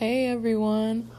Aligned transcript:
Hey 0.00 0.28
everyone. 0.28 1.10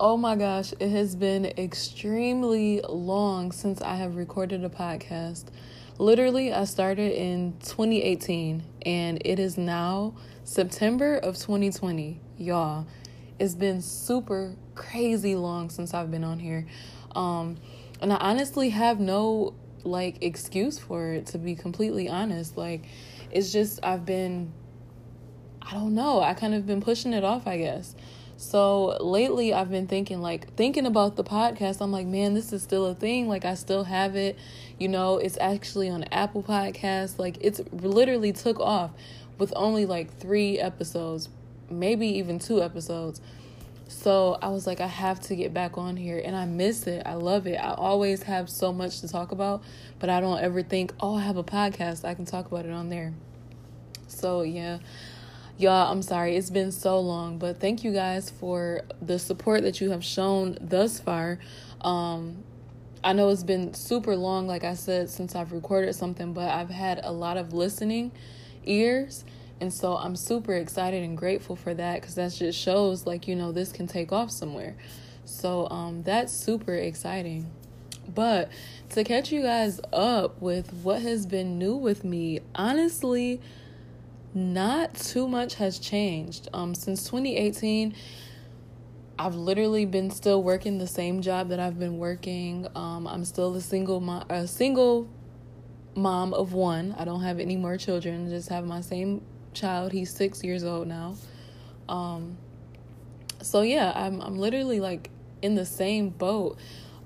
Oh 0.00 0.16
my 0.16 0.36
gosh, 0.36 0.72
it 0.80 0.88
has 0.88 1.14
been 1.14 1.44
extremely 1.44 2.80
long 2.80 3.52
since 3.52 3.82
I 3.82 3.96
have 3.96 4.16
recorded 4.16 4.64
a 4.64 4.70
podcast. 4.70 5.48
Literally, 5.98 6.50
I 6.50 6.64
started 6.64 7.12
in 7.12 7.58
2018 7.62 8.62
and 8.86 9.20
it 9.22 9.38
is 9.38 9.58
now 9.58 10.14
September 10.44 11.18
of 11.18 11.36
2020. 11.36 12.22
Y'all, 12.38 12.86
it's 13.38 13.54
been 13.54 13.82
super 13.82 14.56
crazy 14.74 15.36
long 15.36 15.68
since 15.68 15.92
I've 15.92 16.10
been 16.10 16.24
on 16.24 16.38
here. 16.38 16.66
Um 17.14 17.58
and 18.00 18.14
I 18.14 18.16
honestly 18.16 18.70
have 18.70 18.98
no 18.98 19.52
like 19.84 20.22
excuse 20.22 20.78
for 20.78 21.12
it 21.12 21.26
to 21.26 21.38
be 21.38 21.54
completely 21.54 22.08
honest. 22.08 22.56
Like 22.56 22.86
it's 23.30 23.52
just 23.52 23.78
I've 23.82 24.06
been 24.06 24.54
I 25.60 25.72
don't 25.74 25.94
know. 25.94 26.22
I 26.22 26.32
kind 26.32 26.54
of 26.54 26.66
been 26.66 26.80
pushing 26.80 27.12
it 27.12 27.24
off, 27.24 27.46
I 27.46 27.58
guess. 27.58 27.94
So 28.42 28.96
lately, 29.00 29.54
I've 29.54 29.70
been 29.70 29.86
thinking, 29.86 30.20
like, 30.20 30.52
thinking 30.54 30.84
about 30.84 31.14
the 31.14 31.22
podcast. 31.22 31.80
I'm 31.80 31.92
like, 31.92 32.08
man, 32.08 32.34
this 32.34 32.52
is 32.52 32.60
still 32.60 32.86
a 32.86 32.94
thing. 32.94 33.28
Like, 33.28 33.44
I 33.44 33.54
still 33.54 33.84
have 33.84 34.16
it. 34.16 34.36
You 34.80 34.88
know, 34.88 35.18
it's 35.18 35.38
actually 35.40 35.88
on 35.88 36.02
Apple 36.10 36.42
Podcasts. 36.42 37.20
Like, 37.20 37.38
it's 37.40 37.60
literally 37.70 38.32
took 38.32 38.58
off 38.58 38.90
with 39.38 39.52
only 39.54 39.86
like 39.86 40.12
three 40.18 40.58
episodes, 40.58 41.28
maybe 41.70 42.08
even 42.18 42.40
two 42.40 42.60
episodes. 42.60 43.20
So 43.86 44.38
I 44.42 44.48
was 44.48 44.66
like, 44.66 44.80
I 44.80 44.88
have 44.88 45.20
to 45.20 45.36
get 45.36 45.54
back 45.54 45.78
on 45.78 45.96
here 45.96 46.20
and 46.22 46.34
I 46.34 46.44
miss 46.44 46.88
it. 46.88 47.04
I 47.06 47.14
love 47.14 47.46
it. 47.46 47.58
I 47.58 47.74
always 47.74 48.24
have 48.24 48.50
so 48.50 48.72
much 48.72 49.02
to 49.02 49.08
talk 49.08 49.30
about, 49.30 49.62
but 50.00 50.10
I 50.10 50.20
don't 50.20 50.40
ever 50.40 50.62
think, 50.64 50.92
oh, 50.98 51.14
I 51.14 51.22
have 51.22 51.36
a 51.36 51.44
podcast. 51.44 52.04
I 52.04 52.14
can 52.14 52.24
talk 52.24 52.46
about 52.46 52.66
it 52.66 52.72
on 52.72 52.88
there. 52.88 53.14
So, 54.08 54.42
yeah, 54.42 54.78
Y'all, 55.58 55.92
I'm 55.92 56.02
sorry, 56.02 56.36
it's 56.36 56.50
been 56.50 56.72
so 56.72 56.98
long, 56.98 57.38
but 57.38 57.60
thank 57.60 57.84
you 57.84 57.92
guys 57.92 58.30
for 58.30 58.80
the 59.02 59.18
support 59.18 59.62
that 59.62 59.80
you 59.80 59.90
have 59.90 60.02
shown 60.02 60.56
thus 60.60 60.98
far. 60.98 61.38
Um, 61.82 62.42
I 63.04 63.12
know 63.12 63.28
it's 63.28 63.42
been 63.42 63.74
super 63.74 64.16
long, 64.16 64.46
like 64.46 64.64
I 64.64 64.74
said, 64.74 65.10
since 65.10 65.34
I've 65.34 65.52
recorded 65.52 65.94
something, 65.94 66.32
but 66.32 66.48
I've 66.48 66.70
had 66.70 67.00
a 67.04 67.12
lot 67.12 67.36
of 67.36 67.52
listening 67.52 68.12
ears. 68.64 69.24
And 69.60 69.72
so 69.72 69.96
I'm 69.96 70.16
super 70.16 70.54
excited 70.54 71.04
and 71.04 71.16
grateful 71.18 71.54
for 71.54 71.74
that 71.74 72.00
because 72.00 72.14
that 72.14 72.32
just 72.32 72.58
shows, 72.58 73.06
like, 73.06 73.28
you 73.28 73.36
know, 73.36 73.52
this 73.52 73.72
can 73.72 73.86
take 73.86 74.10
off 74.10 74.30
somewhere. 74.30 74.74
So 75.26 75.68
um, 75.68 76.02
that's 76.02 76.32
super 76.32 76.74
exciting. 76.74 77.50
But 78.12 78.50
to 78.90 79.04
catch 79.04 79.30
you 79.30 79.42
guys 79.42 79.80
up 79.92 80.40
with 80.40 80.72
what 80.72 81.02
has 81.02 81.26
been 81.26 81.58
new 81.58 81.76
with 81.76 82.04
me, 82.04 82.40
honestly, 82.54 83.40
not 84.34 84.94
too 84.94 85.28
much 85.28 85.54
has 85.56 85.78
changed. 85.78 86.48
Um, 86.52 86.74
since 86.74 87.04
2018, 87.04 87.94
I've 89.18 89.34
literally 89.34 89.84
been 89.84 90.10
still 90.10 90.42
working 90.42 90.78
the 90.78 90.86
same 90.86 91.22
job 91.22 91.50
that 91.50 91.60
I've 91.60 91.78
been 91.78 91.98
working. 91.98 92.66
Um, 92.74 93.06
I'm 93.06 93.24
still 93.24 93.54
a 93.54 93.60
single 93.60 94.00
mom, 94.00 94.24
a 94.30 94.46
single 94.46 95.08
mom 95.94 96.32
of 96.34 96.52
one. 96.52 96.94
I 96.98 97.04
don't 97.04 97.22
have 97.22 97.38
any 97.38 97.56
more 97.56 97.76
children. 97.76 98.28
Just 98.30 98.48
have 98.48 98.64
my 98.64 98.80
same 98.80 99.22
child. 99.52 99.92
He's 99.92 100.12
six 100.12 100.42
years 100.42 100.64
old 100.64 100.88
now. 100.88 101.16
Um, 101.88 102.38
so 103.42 103.62
yeah, 103.62 103.92
I'm 103.94 104.20
I'm 104.20 104.38
literally 104.38 104.80
like 104.80 105.10
in 105.42 105.54
the 105.54 105.66
same 105.66 106.08
boat. 106.08 106.58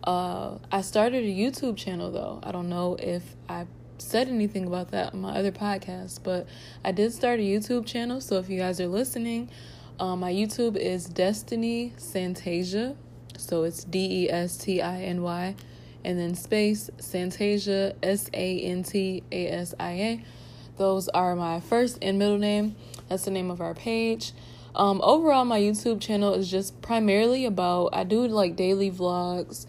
Uh, 0.05 0.59
I 0.71 0.83
started 0.83 1.25
a 1.25 1.29
YouTube 1.29 1.77
channel 1.77 2.13
though. 2.13 2.41
I 2.43 2.53
don't 2.53 2.69
know 2.69 2.97
if 2.99 3.23
I 3.49 3.67
said 3.99 4.29
anything 4.29 4.67
about 4.67 4.91
that 4.91 5.13
on 5.15 5.21
my 5.21 5.37
other 5.39 5.53
podcast, 5.53 6.21
but 6.23 6.47
I 6.85 6.93
did 6.93 7.13
start 7.13 7.41
a 7.41 7.43
YouTube 7.43 7.87
channel. 7.87 8.21
So 8.21 8.39
if 8.39 8.49
you 8.49 8.59
guys 8.59 8.81
are 8.81 8.87
listening, 8.89 9.51
um, 9.99 10.21
my 10.21 10.33
YouTube 10.33 10.77
is 10.77 11.07
Destiny 11.07 11.93
Santasia. 11.97 12.97
So 13.39 13.65
it's 13.65 13.85
D 13.85 14.25
E 14.25 14.31
S 14.31 14.57
T 14.57 14.81
I 14.81 15.03
N 15.03 15.23
Y 15.23 15.55
and 16.05 16.19
then 16.19 16.35
space 16.35 16.89
Santasia 16.99 17.95
S 18.03 18.31
A 18.33 18.61
N 18.61 18.83
T 18.83 19.23
A 19.33 19.49
S 19.49 19.75
I 19.79 19.91
A. 19.91 20.25
Those 20.77 21.09
are 21.09 21.35
my 21.35 21.61
first 21.61 21.99
and 22.03 22.19
middle 22.19 22.39
name. 22.39 22.77
That's 23.09 23.25
the 23.25 23.31
name 23.31 23.51
of 23.51 23.61
our 23.61 23.75
page. 23.75 24.33
Um, 24.75 25.01
overall, 25.03 25.45
my 25.47 25.59
YouTube 25.59 26.01
channel 26.01 26.35
is 26.35 26.51
just 26.51 26.83
primarily 26.83 27.47
about 27.47 27.91
I 27.95 28.05
do 28.05 28.27
like 28.29 28.57
daily 28.57 28.91
vlogs, 28.91 29.67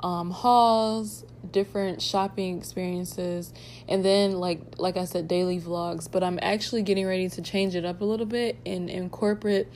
um, 0.00 0.30
hauls, 0.30 1.24
different 1.52 2.00
shopping 2.02 2.58
experiences 2.58 3.52
and 3.88 4.04
then 4.04 4.32
like 4.32 4.60
like 4.78 4.96
I 4.96 5.04
said 5.04 5.28
daily 5.28 5.60
vlogs 5.60 6.10
but 6.10 6.22
I'm 6.22 6.38
actually 6.42 6.82
getting 6.82 7.06
ready 7.06 7.28
to 7.28 7.42
change 7.42 7.74
it 7.74 7.84
up 7.84 8.00
a 8.00 8.04
little 8.04 8.26
bit 8.26 8.56
and 8.64 8.88
incorporate 8.90 9.68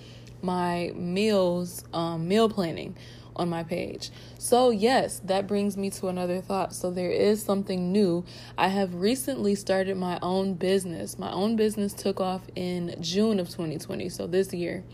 my 0.43 0.93
meals 0.95 1.85
um 1.93 2.29
meal 2.29 2.49
planning 2.49 2.97
on 3.37 3.49
my 3.49 3.63
page. 3.63 4.11
So, 4.39 4.71
yes, 4.71 5.21
that 5.25 5.47
brings 5.47 5.77
me 5.77 5.91
to 5.91 6.09
another 6.09 6.41
thought. 6.41 6.73
So, 6.73 6.91
there 6.91 7.11
is 7.11 7.43
something 7.43 7.93
new. 7.93 8.25
I 8.57 8.69
have 8.69 8.95
recently 8.95 9.55
started 9.55 9.97
my 9.97 10.19
own 10.23 10.55
business. 10.55 11.19
My 11.19 11.33
own 11.33 11.57
business 11.57 11.93
took 11.93 12.21
off 12.21 12.43
in 12.55 12.95
June 13.01 13.41
of 13.41 13.49
2020, 13.49 14.09
so 14.09 14.27
this 14.27 14.53
year. 14.53 14.85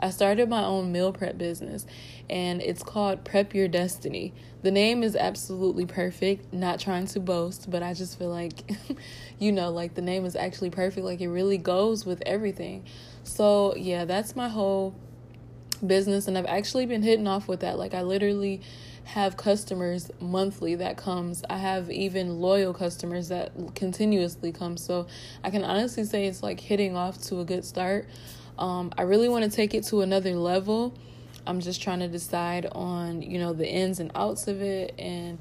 I 0.00 0.10
started 0.10 0.48
my 0.48 0.64
own 0.64 0.90
meal 0.92 1.12
prep 1.12 1.38
business 1.38 1.86
and 2.28 2.60
it's 2.60 2.82
called 2.82 3.24
Prep 3.24 3.54
Your 3.54 3.68
Destiny. 3.68 4.32
The 4.62 4.70
name 4.70 5.02
is 5.02 5.14
absolutely 5.14 5.86
perfect, 5.86 6.52
not 6.52 6.80
trying 6.80 7.06
to 7.08 7.20
boast, 7.20 7.70
but 7.70 7.82
I 7.82 7.94
just 7.94 8.18
feel 8.18 8.30
like, 8.30 8.72
you 9.38 9.52
know, 9.52 9.70
like 9.70 9.94
the 9.94 10.02
name 10.02 10.24
is 10.24 10.34
actually 10.34 10.70
perfect. 10.70 11.04
Like 11.04 11.20
it 11.20 11.28
really 11.28 11.58
goes 11.58 12.04
with 12.04 12.22
everything. 12.26 12.84
So, 13.22 13.74
yeah, 13.76 14.04
that's 14.04 14.34
my 14.34 14.48
whole 14.48 14.94
business 15.86 16.28
and 16.28 16.38
I've 16.38 16.46
actually 16.46 16.86
been 16.86 17.02
hitting 17.02 17.28
off 17.28 17.46
with 17.46 17.60
that. 17.60 17.78
Like 17.78 17.94
I 17.94 18.02
literally 18.02 18.62
have 19.04 19.36
customers 19.36 20.10
monthly 20.18 20.74
that 20.76 20.96
comes. 20.96 21.44
I 21.48 21.58
have 21.58 21.90
even 21.90 22.40
loyal 22.40 22.72
customers 22.72 23.28
that 23.28 23.52
continuously 23.74 24.50
come. 24.50 24.76
So, 24.76 25.06
I 25.44 25.50
can 25.50 25.62
honestly 25.62 26.04
say 26.04 26.26
it's 26.26 26.42
like 26.42 26.58
hitting 26.58 26.96
off 26.96 27.22
to 27.24 27.40
a 27.40 27.44
good 27.44 27.64
start. 27.64 28.08
Um, 28.58 28.92
I 28.96 29.02
really 29.02 29.28
want 29.28 29.44
to 29.44 29.50
take 29.50 29.74
it 29.74 29.84
to 29.84 30.02
another 30.02 30.34
level. 30.34 30.96
I'm 31.46 31.60
just 31.60 31.82
trying 31.82 32.00
to 32.00 32.08
decide 32.08 32.66
on, 32.72 33.22
you 33.22 33.38
know, 33.38 33.52
the 33.52 33.68
ins 33.68 34.00
and 34.00 34.10
outs 34.14 34.48
of 34.48 34.62
it 34.62 34.94
and, 34.98 35.38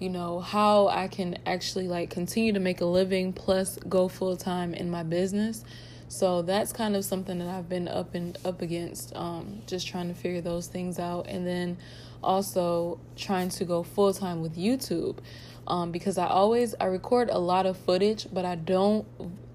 you 0.00 0.08
know, 0.08 0.40
how 0.40 0.88
I 0.88 1.08
can 1.08 1.38
actually 1.46 1.86
like 1.88 2.10
continue 2.10 2.52
to 2.52 2.60
make 2.60 2.80
a 2.80 2.86
living 2.86 3.32
plus 3.32 3.78
go 3.88 4.08
full 4.08 4.36
time 4.36 4.74
in 4.74 4.90
my 4.90 5.02
business. 5.02 5.64
So 6.08 6.42
that's 6.42 6.72
kind 6.72 6.96
of 6.96 7.04
something 7.04 7.38
that 7.38 7.48
I've 7.48 7.68
been 7.68 7.88
up 7.88 8.14
and 8.14 8.36
up 8.44 8.62
against, 8.62 9.14
um, 9.16 9.62
just 9.66 9.86
trying 9.86 10.08
to 10.08 10.14
figure 10.14 10.40
those 10.40 10.66
things 10.66 10.98
out. 10.98 11.26
And 11.28 11.46
then 11.46 11.76
also 12.22 12.98
trying 13.16 13.50
to 13.50 13.64
go 13.64 13.82
full 13.82 14.12
time 14.12 14.40
with 14.40 14.56
YouTube. 14.56 15.18
Um, 15.66 15.92
because 15.92 16.18
I 16.18 16.26
always 16.26 16.74
I 16.80 16.86
record 16.86 17.30
a 17.30 17.38
lot 17.38 17.64
of 17.64 17.76
footage, 17.76 18.26
but 18.32 18.44
I 18.44 18.54
don't 18.54 19.06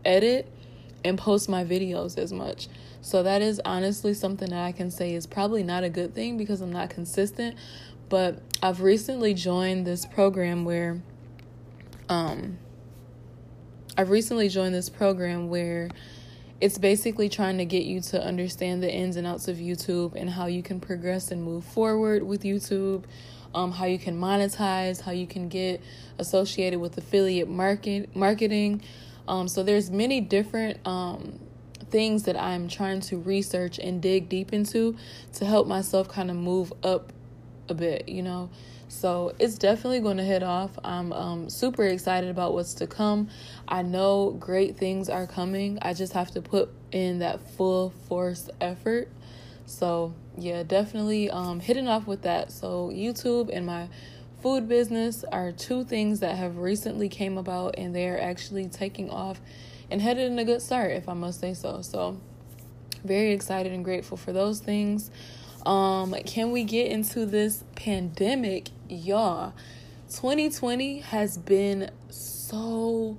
edit 0.04 0.52
and 1.04 1.18
post 1.18 1.50
my 1.50 1.64
videos 1.64 2.18
as 2.18 2.34
much. 2.34 2.68
So 3.02 3.24
that 3.24 3.42
is 3.42 3.62
honestly 3.66 4.14
something 4.14 4.50
that 4.50 4.64
I 4.64 4.72
can 4.72 4.92
say 4.92 5.14
is 5.14 5.26
probably 5.26 5.64
not 5.64 5.84
a 5.84 5.90
good 5.90 6.14
thing 6.14 6.38
because 6.38 6.62
I'm 6.62 6.72
not 6.72 6.90
consistent. 6.90 7.56
But 8.10 8.42
I've 8.62 8.82
recently 8.82 9.34
joined 9.34 9.86
this 9.86 10.06
program 10.06 10.66
where 10.66 11.02
um 12.10 12.58
I've 13.98 14.10
recently 14.10 14.50
joined 14.50 14.74
this 14.74 14.90
program 14.90 15.50
where 15.50 15.90
it's 16.62 16.78
basically 16.78 17.30
trying 17.30 17.58
to 17.58 17.66
get 17.66 17.84
you 17.84 18.02
to 18.02 18.24
understand 18.24 18.84
the 18.84 18.92
ins 18.92 19.16
and 19.16 19.26
outs 19.26 19.48
of 19.48 19.58
YouTube 19.58 20.16
and 20.16 20.30
how 20.30 20.46
you 20.46 20.62
can 20.62 20.80
progress 20.80 21.32
and 21.32 21.44
move 21.44 21.64
forward 21.64 22.24
with 22.24 22.44
YouTube, 22.44 23.04
um, 23.54 23.72
how 23.72 23.86
you 23.86 24.00
can 24.00 24.20
monetize, 24.20 25.02
how 25.02 25.12
you 25.12 25.28
can 25.28 25.50
get 25.50 25.82
associated 26.18 26.80
with 26.80 26.98
affiliate 26.98 27.50
market 27.50 28.16
marketing. 28.16 28.82
Um, 29.28 29.48
so 29.48 29.64
there's 29.64 29.90
many 29.90 30.22
different 30.22 30.80
um, 30.86 31.40
things 31.92 32.24
that 32.24 32.40
I'm 32.40 32.68
trying 32.68 33.02
to 33.02 33.18
research 33.18 33.80
and 33.80 34.02
dig 34.02 34.30
deep 34.30 34.54
into 34.54 34.96
to 35.34 35.46
help 35.46 35.68
myself 35.68 36.08
kind 36.08 36.30
of 36.30 36.38
move 36.38 36.74
up 36.84 37.12
a 37.68 37.74
bit, 37.74 38.10
you 38.10 38.24
know. 38.24 38.50
So 38.90 39.36
it's 39.38 39.58
definitely 39.60 40.00
going 40.00 40.18
to 40.18 40.24
hit 40.24 40.42
off. 40.42 40.72
I'm 40.84 41.14
um, 41.14 41.50
super 41.50 41.84
excited 41.84 42.30
about 42.30 42.54
what's 42.54 42.74
to 42.76 42.88
come. 42.88 43.30
I 43.68 43.84
know 43.84 44.32
great 44.32 44.78
things 44.78 45.10
are 45.10 45.28
coming. 45.28 45.78
I 45.82 45.94
just 45.94 46.14
have 46.14 46.32
to 46.32 46.42
put 46.42 46.72
in 46.92 47.20
that 47.20 47.40
full 47.52 47.92
force 48.08 48.50
effort. 48.60 49.10
So 49.68 50.16
yeah, 50.36 50.64
definitely 50.64 51.30
um, 51.30 51.60
hitting 51.60 51.88
off 51.88 52.08
with 52.08 52.24
that. 52.24 52.52
So 52.52 52.90
YouTube 52.90 53.52
and 53.54 53.68
my 53.68 53.90
food 54.42 54.68
business 54.68 55.24
are 55.24 55.52
two 55.52 55.84
things 55.84 56.22
that 56.22 56.36
have 56.36 56.58
recently 56.58 57.10
came 57.10 57.38
about 57.38 57.76
and 57.78 57.96
they're 57.96 58.20
actually 58.20 58.68
taking 58.68 59.12
off 59.12 59.40
and 59.92 60.02
headed 60.02 60.32
in 60.32 60.40
a 60.40 60.46
good 60.46 60.62
start, 60.62 60.92
if 60.92 61.10
I 61.10 61.14
must 61.14 61.40
say 61.40 61.54
so. 61.54 61.82
So, 61.82 62.20
very 63.04 63.32
excited 63.32 63.72
and 63.72 63.84
grateful 63.84 64.18
for 64.18 64.34
those 64.34 64.60
things. 64.60 65.10
Um, 65.66 66.14
can 66.26 66.52
we 66.52 66.64
get 66.64 66.92
into 66.92 67.26
this 67.26 67.64
pandemic, 67.76 68.70
y'all? 68.88 69.54
2020 70.10 71.00
has 71.00 71.38
been 71.38 71.92
so 72.10 73.18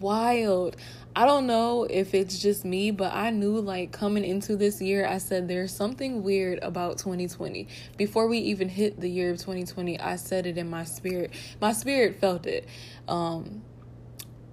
wild. 0.00 0.76
I 1.16 1.26
don't 1.26 1.46
know 1.46 1.84
if 1.84 2.14
it's 2.14 2.38
just 2.38 2.64
me, 2.64 2.90
but 2.92 3.12
I 3.12 3.30
knew 3.30 3.60
like 3.60 3.92
coming 3.92 4.24
into 4.24 4.56
this 4.56 4.80
year, 4.80 5.06
I 5.06 5.18
said 5.18 5.48
there's 5.48 5.74
something 5.74 6.22
weird 6.22 6.60
about 6.62 6.98
2020. 6.98 7.66
Before 7.96 8.28
we 8.28 8.38
even 8.38 8.68
hit 8.68 9.00
the 9.00 9.10
year 9.10 9.30
of 9.30 9.38
2020, 9.38 9.98
I 9.98 10.16
said 10.16 10.46
it 10.46 10.56
in 10.56 10.70
my 10.70 10.84
spirit. 10.84 11.32
My 11.60 11.72
spirit 11.72 12.20
felt 12.20 12.46
it. 12.46 12.68
Um, 13.08 13.62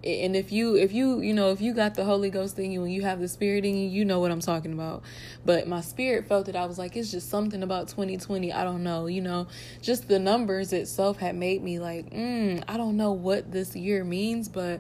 and 0.06 0.36
if 0.36 0.52
you 0.52 0.75
if 0.75 0.94
you 0.94 1.19
you 1.22 1.34
know 1.34 1.52
if 1.52 1.62
you 1.62 1.74
got 1.74 1.96
the 1.96 2.04
holy 2.04 2.30
ghost 2.30 2.60
in 2.60 2.72
you 2.72 2.84
and 2.84 2.94
you 2.94 3.02
have 3.02 3.19
the 3.19 3.28
spirit 3.28 3.66
in 3.66 3.75
you 3.75 3.88
you 3.90 4.06
know 4.06 4.19
what 4.19 4.31
i'm 4.31 4.40
talking 4.40 4.74
about. 4.74 5.04
But 5.44 5.68
my 5.68 5.81
spirit 5.81 6.28
felt 6.28 6.48
it 6.48 6.56
i 6.56 6.66
was 6.66 6.78
like 6.78 6.96
it's 6.96 7.12
just 7.12 7.30
something 7.30 7.63
about 7.63 7.88
2020 7.88 8.52
i 8.54 8.63
don't 8.63 8.84
know 8.84 9.07
you 9.07 9.22
know 9.22 9.48
just 9.81 10.07
the 10.07 10.19
numbers 10.19 10.74
itself 10.74 11.18
had 11.18 11.36
made 11.36 11.63
me 11.63 11.80
like 11.80 12.10
mm, 12.12 12.63
i 12.68 12.78
don't 12.78 12.98
know 12.98 13.12
what 13.12 13.52
this 13.52 13.75
year 13.75 14.04
means 14.04 14.50
but 14.50 14.80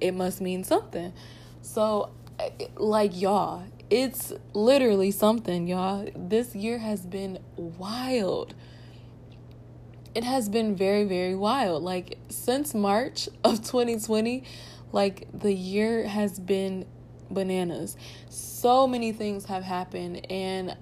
it 0.00 0.12
must 0.12 0.40
mean 0.40 0.64
something. 0.64 1.12
So 1.62 2.10
like 2.76 3.18
y'all 3.20 3.64
it's 3.90 4.32
literally 4.54 5.10
something 5.10 5.66
y'all. 5.66 6.08
This 6.16 6.54
year 6.54 6.78
has 6.78 7.06
been 7.06 7.38
wild 7.56 8.54
it 10.14 10.24
has 10.24 10.48
been 10.48 10.76
very 10.76 11.04
very 11.04 11.34
wild. 11.34 11.82
Like 11.82 12.18
since 12.28 12.74
march 12.74 13.28
of 13.44 13.58
2020 13.62 14.44
like 14.92 15.26
the 15.32 15.52
year 15.52 16.06
has 16.06 16.38
been 16.38 16.86
bananas. 17.30 17.96
So 18.28 18.86
many 18.86 19.12
things 19.12 19.46
have 19.46 19.64
happened 19.64 20.30
and 20.30 20.76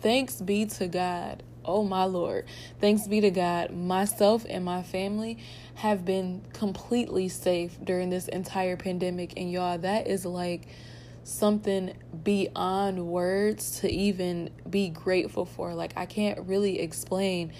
thanks 0.00 0.40
be 0.40 0.66
to 0.66 0.86
god 0.86 1.42
oh 1.64 1.82
my 1.82 2.04
lord 2.04 2.44
thanks 2.80 3.06
be 3.06 3.20
to 3.20 3.30
god 3.30 3.70
myself 3.70 4.44
and 4.48 4.64
my 4.64 4.82
family 4.82 5.38
have 5.74 6.04
been 6.04 6.42
completely 6.52 7.28
safe 7.28 7.76
during 7.82 8.10
this 8.10 8.28
entire 8.28 8.76
pandemic 8.76 9.32
and 9.36 9.50
y'all 9.50 9.78
that 9.78 10.06
is 10.06 10.24
like 10.24 10.66
something 11.24 11.94
beyond 12.22 13.06
words 13.06 13.80
to 13.80 13.90
even 13.90 14.50
be 14.68 14.90
grateful 14.90 15.46
for. 15.46 15.74
Like, 15.74 15.94
I 15.96 16.06
can't 16.06 16.46
really 16.46 16.80
explain 16.80 17.52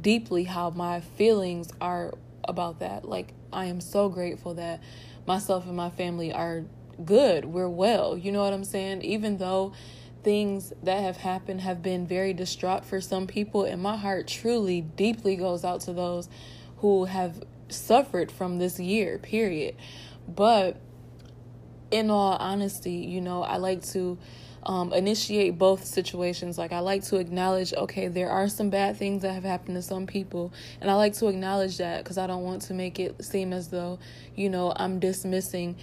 deeply 0.00 0.44
how 0.44 0.70
my 0.70 1.00
feelings 1.00 1.70
are 1.80 2.14
about 2.44 2.80
that. 2.80 3.04
Like, 3.04 3.34
I 3.52 3.66
am 3.66 3.80
so 3.80 4.08
grateful 4.08 4.54
that 4.54 4.82
myself 5.26 5.66
and 5.66 5.76
my 5.76 5.90
family 5.90 6.32
are 6.32 6.64
good. 7.04 7.44
We're 7.44 7.68
well. 7.68 8.16
You 8.16 8.32
know 8.32 8.42
what 8.42 8.52
I'm 8.52 8.64
saying? 8.64 9.02
Even 9.02 9.36
though 9.38 9.74
things 10.22 10.72
that 10.82 11.02
have 11.02 11.18
happened 11.18 11.60
have 11.60 11.82
been 11.82 12.06
very 12.06 12.32
distraught 12.32 12.84
for 12.84 13.00
some 13.00 13.26
people, 13.26 13.64
and 13.64 13.82
my 13.82 13.96
heart 13.96 14.28
truly, 14.28 14.80
deeply 14.80 15.36
goes 15.36 15.64
out 15.64 15.82
to 15.82 15.92
those 15.92 16.28
who 16.78 17.04
have 17.04 17.42
suffered 17.68 18.32
from 18.32 18.58
this 18.58 18.80
year, 18.80 19.18
period. 19.18 19.76
But 20.26 20.80
in 21.90 22.10
all 22.10 22.36
honesty, 22.36 22.92
you 22.92 23.20
know, 23.20 23.42
I 23.42 23.56
like 23.56 23.84
to 23.88 24.18
um, 24.62 24.92
initiate 24.92 25.58
both 25.58 25.84
situations. 25.84 26.58
Like, 26.58 26.72
I 26.72 26.80
like 26.80 27.02
to 27.04 27.16
acknowledge, 27.16 27.72
okay, 27.72 28.08
there 28.08 28.30
are 28.30 28.48
some 28.48 28.70
bad 28.70 28.96
things 28.96 29.22
that 29.22 29.32
have 29.32 29.44
happened 29.44 29.76
to 29.76 29.82
some 29.82 30.06
people. 30.06 30.52
And 30.80 30.90
I 30.90 30.94
like 30.94 31.14
to 31.14 31.28
acknowledge 31.28 31.78
that 31.78 32.04
because 32.04 32.18
I 32.18 32.26
don't 32.26 32.42
want 32.42 32.62
to 32.62 32.74
make 32.74 32.98
it 32.98 33.24
seem 33.24 33.52
as 33.52 33.68
though, 33.68 33.98
you 34.34 34.50
know, 34.50 34.72
I'm 34.76 34.98
dismissing 34.98 35.76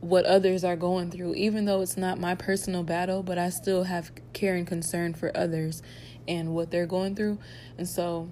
what 0.00 0.24
others 0.24 0.64
are 0.64 0.76
going 0.76 1.10
through, 1.10 1.34
even 1.34 1.66
though 1.66 1.82
it's 1.82 1.96
not 1.96 2.18
my 2.18 2.34
personal 2.34 2.82
battle, 2.82 3.22
but 3.22 3.36
I 3.36 3.50
still 3.50 3.84
have 3.84 4.10
care 4.32 4.54
and 4.54 4.66
concern 4.66 5.12
for 5.12 5.36
others 5.36 5.82
and 6.26 6.54
what 6.54 6.70
they're 6.70 6.86
going 6.86 7.14
through. 7.14 7.38
And 7.76 7.86
so, 7.86 8.30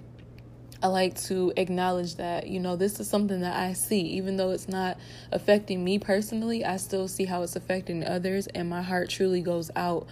I 0.81 0.87
like 0.87 1.19
to 1.23 1.51
acknowledge 1.57 2.15
that, 2.15 2.47
you 2.47 2.59
know, 2.61 2.77
this 2.77 3.01
is 3.01 3.09
something 3.09 3.41
that 3.41 3.55
I 3.57 3.73
see. 3.73 3.99
Even 3.99 4.37
though 4.37 4.51
it's 4.51 4.69
not 4.69 4.97
affecting 5.31 5.83
me 5.83 5.99
personally, 5.99 6.63
I 6.63 6.77
still 6.77 7.09
see 7.09 7.25
how 7.25 7.43
it's 7.43 7.57
affecting 7.57 8.05
others, 8.05 8.47
and 8.47 8.69
my 8.69 8.81
heart 8.81 9.09
truly 9.09 9.41
goes 9.41 9.69
out 9.75 10.07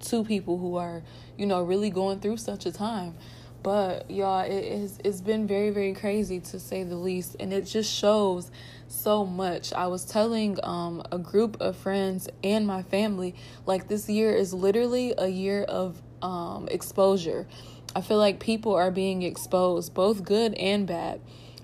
to 0.00 0.24
people 0.24 0.58
who 0.58 0.76
are, 0.76 1.02
you 1.36 1.46
know, 1.46 1.62
really 1.62 1.90
going 1.90 2.18
through 2.18 2.38
such 2.38 2.66
a 2.66 2.72
time. 2.72 3.14
But 3.62 4.10
y'all, 4.10 4.40
it 4.40 4.50
is 4.64 4.98
it's 5.04 5.20
been 5.20 5.46
very, 5.46 5.70
very 5.70 5.92
crazy 5.92 6.40
to 6.40 6.58
say 6.58 6.82
the 6.82 6.96
least, 6.96 7.36
and 7.38 7.52
it 7.52 7.62
just 7.62 7.92
shows 7.92 8.50
so 8.88 9.24
much. 9.24 9.72
I 9.72 9.86
was 9.86 10.04
telling 10.04 10.58
um 10.64 11.02
a 11.12 11.18
group 11.18 11.60
of 11.60 11.76
friends 11.76 12.28
and 12.42 12.66
my 12.66 12.82
family, 12.82 13.34
like 13.66 13.86
this 13.88 14.08
year 14.08 14.32
is 14.34 14.52
literally 14.54 15.14
a 15.16 15.28
year 15.28 15.62
of 15.62 16.00
um 16.22 16.68
exposure 16.70 17.46
I 17.94 18.00
feel 18.00 18.18
like 18.18 18.40
people 18.40 18.74
are 18.74 18.90
being 18.90 19.22
exposed, 19.22 19.94
both 19.94 20.24
good 20.24 20.54
and 20.54 20.86
bad. 20.86 21.20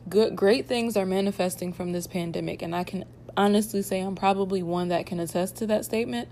Good, 0.09 0.37
great 0.37 0.67
things 0.67 0.97
are 0.97 1.07
manifesting 1.07 1.73
from 1.73 1.93
this 1.93 2.07
pandemic, 2.07 2.63
and 2.63 2.75
I 2.75 2.85
can 2.85 3.05
honestly 3.37 3.83
say 3.83 4.01
I'm 4.01 4.15
probably 4.15 4.63
one 4.63 4.89
that 4.89 5.07
can 5.07 5.21
attest 5.21 5.57
to 5.57 5.67
that 5.69 5.85
statement. 5.85 6.29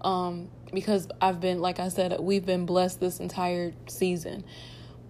Um, 0.00 0.48
because 0.72 1.08
I've 1.20 1.40
been, 1.40 1.60
like 1.60 1.80
I 1.80 1.88
said, 1.88 2.18
we've 2.20 2.46
been 2.46 2.64
blessed 2.64 3.00
this 3.00 3.20
entire 3.20 3.72
season, 3.86 4.44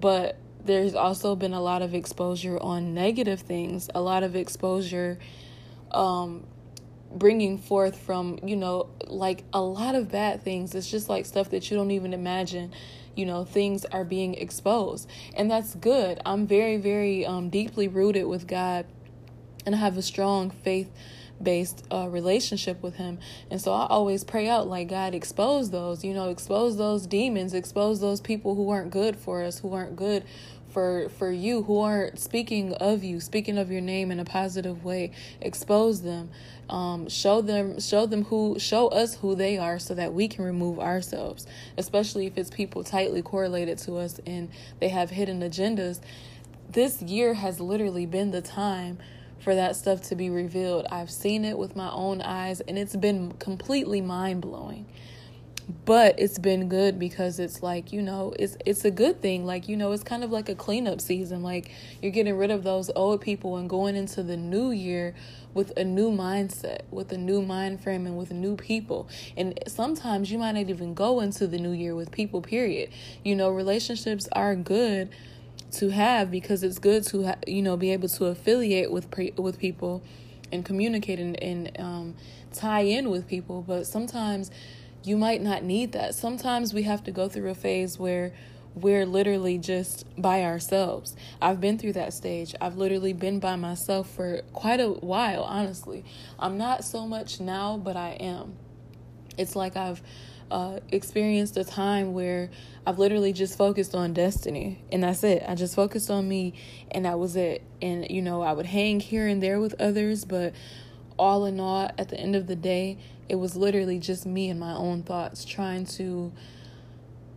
but 0.00 0.36
there's 0.64 0.94
also 0.94 1.36
been 1.36 1.52
a 1.52 1.60
lot 1.60 1.82
of 1.82 1.94
exposure 1.94 2.58
on 2.58 2.94
negative 2.94 3.40
things, 3.40 3.88
a 3.94 4.00
lot 4.00 4.22
of 4.22 4.36
exposure, 4.36 5.18
um, 5.92 6.46
bringing 7.12 7.58
forth 7.58 7.98
from 7.98 8.38
you 8.44 8.54
know 8.54 8.88
like 9.06 9.42
a 9.52 9.60
lot 9.60 9.94
of 9.94 10.10
bad 10.10 10.42
things. 10.42 10.74
It's 10.74 10.90
just 10.90 11.08
like 11.08 11.26
stuff 11.26 11.50
that 11.50 11.70
you 11.70 11.76
don't 11.76 11.90
even 11.90 12.12
imagine 12.12 12.72
you 13.16 13.26
know 13.26 13.44
things 13.44 13.84
are 13.86 14.04
being 14.04 14.34
exposed. 14.34 15.08
And 15.36 15.50
that's 15.50 15.74
good. 15.74 16.20
I'm 16.24 16.46
very 16.46 16.76
very 16.76 17.26
um, 17.26 17.50
deeply 17.50 17.88
rooted 17.88 18.26
with 18.26 18.46
god 18.46 18.86
and 19.66 19.74
i 19.74 19.78
have 19.78 19.96
a 19.96 20.02
strong 20.02 20.50
faith 20.50 20.90
based 21.42 21.86
uh, 21.90 22.06
relationship 22.10 22.82
with 22.82 22.96
him. 22.96 23.18
And 23.50 23.60
so 23.60 23.72
i 23.72 23.86
always 23.86 24.24
pray 24.24 24.48
out 24.48 24.68
like 24.68 24.88
god 24.88 25.14
expose 25.14 25.70
those 25.70 26.04
you 26.04 26.12
know 26.12 26.28
expose 26.28 26.76
those 26.76 27.06
demons 27.06 27.54
expose 27.54 28.00
those 28.00 28.20
people 28.20 28.54
who 28.54 28.68
aren't 28.70 28.90
good 28.90 29.16
for 29.16 29.42
us 29.42 29.60
who 29.60 29.72
aren't 29.72 29.96
good 29.96 30.24
for 30.72 31.08
for 31.10 31.30
you 31.30 31.62
who 31.62 31.80
aren't 31.80 32.18
speaking 32.18 32.72
of 32.74 33.02
you 33.04 33.20
speaking 33.20 33.58
of 33.58 33.70
your 33.70 33.80
name 33.80 34.10
in 34.10 34.20
a 34.20 34.24
positive 34.24 34.84
way 34.84 35.12
expose 35.40 36.02
them. 36.02 36.30
Um, 36.68 37.08
show 37.08 37.40
them 37.40 37.80
show 37.80 38.06
them 38.06 38.24
who 38.24 38.56
show 38.58 38.88
us 38.88 39.16
who 39.16 39.34
they 39.34 39.58
are 39.58 39.78
so 39.78 39.94
that 39.94 40.12
we 40.14 40.28
can 40.28 40.44
remove 40.44 40.78
ourselves 40.78 41.46
especially 41.76 42.26
if 42.26 42.38
it's 42.38 42.50
people 42.50 42.84
tightly 42.84 43.22
correlated 43.22 43.78
to 43.78 43.96
us 43.96 44.20
and 44.26 44.48
they 44.78 44.88
have 44.88 45.10
hidden 45.10 45.40
agendas. 45.40 46.00
This 46.68 47.02
year 47.02 47.34
has 47.34 47.60
literally 47.60 48.06
been 48.06 48.30
the 48.30 48.42
time 48.42 48.98
for 49.40 49.54
that 49.54 49.74
stuff 49.74 50.02
to 50.02 50.14
be 50.14 50.30
revealed. 50.30 50.86
I've 50.92 51.10
seen 51.10 51.44
it 51.44 51.58
with 51.58 51.74
my 51.74 51.90
own 51.90 52.20
eyes 52.20 52.60
and 52.60 52.78
it's 52.78 52.94
been 52.94 53.32
completely 53.32 54.00
mind-blowing 54.00 54.86
but 55.84 56.18
it's 56.18 56.38
been 56.38 56.68
good 56.68 56.98
because 56.98 57.38
it's 57.38 57.62
like 57.62 57.92
you 57.92 58.02
know 58.02 58.34
it's 58.38 58.56
it's 58.64 58.84
a 58.84 58.90
good 58.90 59.20
thing. 59.20 59.44
Like 59.44 59.68
you 59.68 59.76
know 59.76 59.92
it's 59.92 60.02
kind 60.02 60.24
of 60.24 60.30
like 60.30 60.48
a 60.48 60.54
cleanup 60.54 61.00
season. 61.00 61.42
Like 61.42 61.70
you're 62.02 62.12
getting 62.12 62.36
rid 62.36 62.50
of 62.50 62.64
those 62.64 62.90
old 62.96 63.20
people 63.20 63.56
and 63.56 63.68
going 63.68 63.96
into 63.96 64.22
the 64.22 64.36
new 64.36 64.70
year 64.70 65.14
with 65.52 65.76
a 65.76 65.84
new 65.84 66.10
mindset 66.10 66.82
with 66.90 67.10
a 67.12 67.18
new 67.18 67.42
mind 67.42 67.82
frame 67.82 68.06
and 68.06 68.16
with 68.16 68.30
new 68.30 68.56
people. 68.56 69.08
And 69.36 69.58
sometimes 69.66 70.30
you 70.30 70.38
might 70.38 70.52
not 70.52 70.68
even 70.68 70.94
go 70.94 71.20
into 71.20 71.46
the 71.46 71.58
new 71.58 71.72
year 71.72 71.94
with 71.94 72.10
people 72.10 72.40
period. 72.40 72.90
You 73.24 73.36
know 73.36 73.50
relationships 73.50 74.28
are 74.32 74.54
good 74.54 75.10
to 75.72 75.90
have 75.90 76.30
because 76.30 76.62
it's 76.62 76.78
good 76.78 77.04
to 77.04 77.26
ha- 77.26 77.38
you 77.46 77.62
know 77.62 77.76
be 77.76 77.92
able 77.92 78.08
to 78.08 78.26
affiliate 78.26 78.90
with 78.90 79.10
pre- 79.10 79.34
with 79.36 79.58
people 79.58 80.02
and 80.52 80.64
communicate 80.64 81.18
and, 81.20 81.40
and 81.42 81.70
um, 81.78 82.14
tie 82.52 82.80
in 82.80 83.10
with 83.10 83.26
people. 83.28 83.62
But 83.62 83.86
sometimes 83.86 84.50
you 85.02 85.16
might 85.16 85.42
not 85.42 85.62
need 85.62 85.92
that. 85.92 86.14
Sometimes 86.14 86.74
we 86.74 86.82
have 86.84 87.02
to 87.04 87.10
go 87.10 87.28
through 87.28 87.50
a 87.50 87.54
phase 87.54 87.98
where 87.98 88.32
we're 88.74 89.06
literally 89.06 89.58
just 89.58 90.04
by 90.20 90.42
ourselves. 90.44 91.16
I've 91.40 91.60
been 91.60 91.78
through 91.78 91.94
that 91.94 92.12
stage. 92.12 92.54
I've 92.60 92.76
literally 92.76 93.12
been 93.12 93.40
by 93.40 93.56
myself 93.56 94.10
for 94.10 94.42
quite 94.52 94.80
a 94.80 94.88
while, 94.88 95.42
honestly. 95.42 96.04
I'm 96.38 96.56
not 96.56 96.84
so 96.84 97.06
much 97.06 97.40
now, 97.40 97.76
but 97.76 97.96
I 97.96 98.10
am. 98.20 98.56
It's 99.36 99.56
like 99.56 99.76
I've 99.76 100.02
uh, 100.50 100.80
experienced 100.90 101.56
a 101.56 101.64
time 101.64 102.12
where 102.12 102.50
I've 102.86 102.98
literally 102.98 103.32
just 103.32 103.56
focused 103.56 103.94
on 103.94 104.12
destiny, 104.12 104.82
and 104.92 105.02
that's 105.02 105.24
it. 105.24 105.42
I 105.46 105.54
just 105.54 105.74
focused 105.74 106.10
on 106.10 106.28
me, 106.28 106.54
and 106.90 107.04
that 107.04 107.18
was 107.18 107.36
it. 107.36 107.62
And, 107.80 108.08
you 108.10 108.22
know, 108.22 108.42
I 108.42 108.52
would 108.52 108.66
hang 108.66 109.00
here 109.00 109.26
and 109.26 109.42
there 109.42 109.60
with 109.60 109.80
others, 109.80 110.24
but 110.24 110.54
all 111.20 111.44
in 111.44 111.60
all, 111.60 111.90
at 111.98 112.08
the 112.08 112.18
end 112.18 112.34
of 112.34 112.46
the 112.46 112.56
day, 112.56 112.96
it 113.28 113.34
was 113.34 113.54
literally 113.54 113.98
just 113.98 114.24
me 114.24 114.48
and 114.48 114.58
my 114.58 114.72
own 114.72 115.02
thoughts 115.02 115.44
trying 115.44 115.84
to 115.84 116.32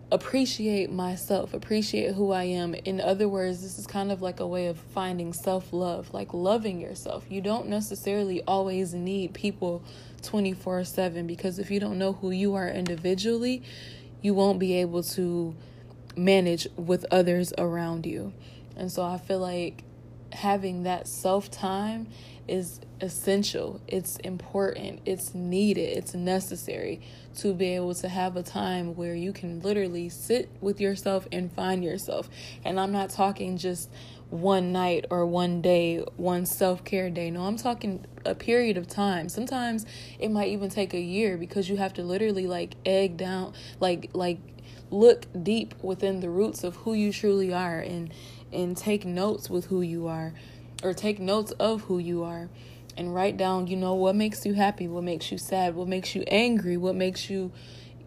appreciate 0.09 0.89
myself, 0.89 1.53
appreciate 1.53 2.15
who 2.15 2.31
I 2.31 2.43
am. 2.45 2.73
In 2.73 3.01
other 3.01 3.27
words, 3.27 3.61
this 3.61 3.77
is 3.77 3.85
kind 3.85 4.11
of 4.11 4.21
like 4.21 4.39
a 4.39 4.47
way 4.47 4.67
of 4.67 4.77
finding 4.77 5.33
self 5.33 5.73
love, 5.73 6.13
like 6.13 6.33
loving 6.33 6.79
yourself. 6.79 7.25
You 7.29 7.41
don't 7.41 7.67
necessarily 7.67 8.41
always 8.43 8.93
need 8.93 9.33
people 9.33 9.83
24 10.21 10.85
7 10.85 11.27
because 11.27 11.59
if 11.59 11.69
you 11.69 11.81
don't 11.81 11.99
know 11.99 12.13
who 12.13 12.31
you 12.31 12.55
are 12.55 12.69
individually, 12.69 13.63
you 14.21 14.33
won't 14.33 14.59
be 14.59 14.75
able 14.75 15.03
to 15.03 15.53
manage 16.15 16.67
with 16.77 17.05
others 17.11 17.53
around 17.57 18.05
you. 18.05 18.31
And 18.77 18.89
so 18.89 19.03
I 19.03 19.17
feel 19.17 19.39
like 19.39 19.83
having 20.31 20.83
that 20.83 21.07
self 21.07 21.51
time 21.51 22.07
is 22.47 22.81
essential. 23.01 23.81
It's 23.87 24.17
important. 24.17 25.01
It's 25.05 25.33
needed. 25.33 25.97
It's 25.97 26.13
necessary 26.13 27.01
to 27.37 27.53
be 27.53 27.75
able 27.75 27.95
to 27.95 28.09
have 28.09 28.35
a 28.35 28.43
time 28.43 28.95
where 28.95 29.15
you 29.15 29.33
can 29.33 29.61
literally 29.61 30.09
sit 30.09 30.49
with 30.61 30.79
yourself 30.79 31.27
and 31.31 31.51
find 31.51 31.83
yourself. 31.83 32.29
And 32.63 32.79
I'm 32.79 32.91
not 32.91 33.09
talking 33.09 33.57
just 33.57 33.89
one 34.29 34.71
night 34.71 35.05
or 35.09 35.25
one 35.25 35.61
day, 35.61 35.99
one 36.17 36.45
self 36.45 36.83
care 36.83 37.09
day. 37.09 37.29
No, 37.29 37.43
I'm 37.43 37.57
talking 37.57 38.05
a 38.25 38.35
period 38.35 38.77
of 38.77 38.87
time. 38.87 39.29
Sometimes 39.29 39.85
it 40.19 40.29
might 40.29 40.49
even 40.49 40.69
take 40.69 40.93
a 40.93 40.99
year 40.99 41.37
because 41.37 41.69
you 41.69 41.77
have 41.77 41.93
to 41.93 42.03
literally 42.03 42.47
like 42.47 42.75
egg 42.85 43.17
down, 43.17 43.53
like, 43.79 44.09
like, 44.13 44.39
look 44.89 45.25
deep 45.43 45.73
within 45.81 46.19
the 46.19 46.29
roots 46.29 46.63
of 46.63 46.75
who 46.77 46.93
you 46.93 47.11
truly 47.11 47.51
are 47.51 47.79
and 47.79 48.13
and 48.51 48.77
take 48.77 49.03
notes 49.03 49.49
with 49.49 49.65
who 49.65 49.81
you 49.81 50.07
are 50.07 50.33
or 50.83 50.93
take 50.93 51.19
notes 51.19 51.51
of 51.53 51.81
who 51.83 51.97
you 51.97 52.23
are 52.23 52.49
and 52.97 53.13
write 53.13 53.37
down, 53.37 53.67
you 53.67 53.75
know, 53.75 53.93
what 53.95 54.15
makes 54.15 54.45
you 54.45 54.53
happy, 54.53 54.87
what 54.87 55.03
makes 55.03 55.31
you 55.31 55.37
sad, 55.37 55.75
what 55.75 55.87
makes 55.87 56.13
you 56.13 56.23
angry, 56.27 56.77
what 56.77 56.95
makes 56.95 57.29
you, 57.29 57.51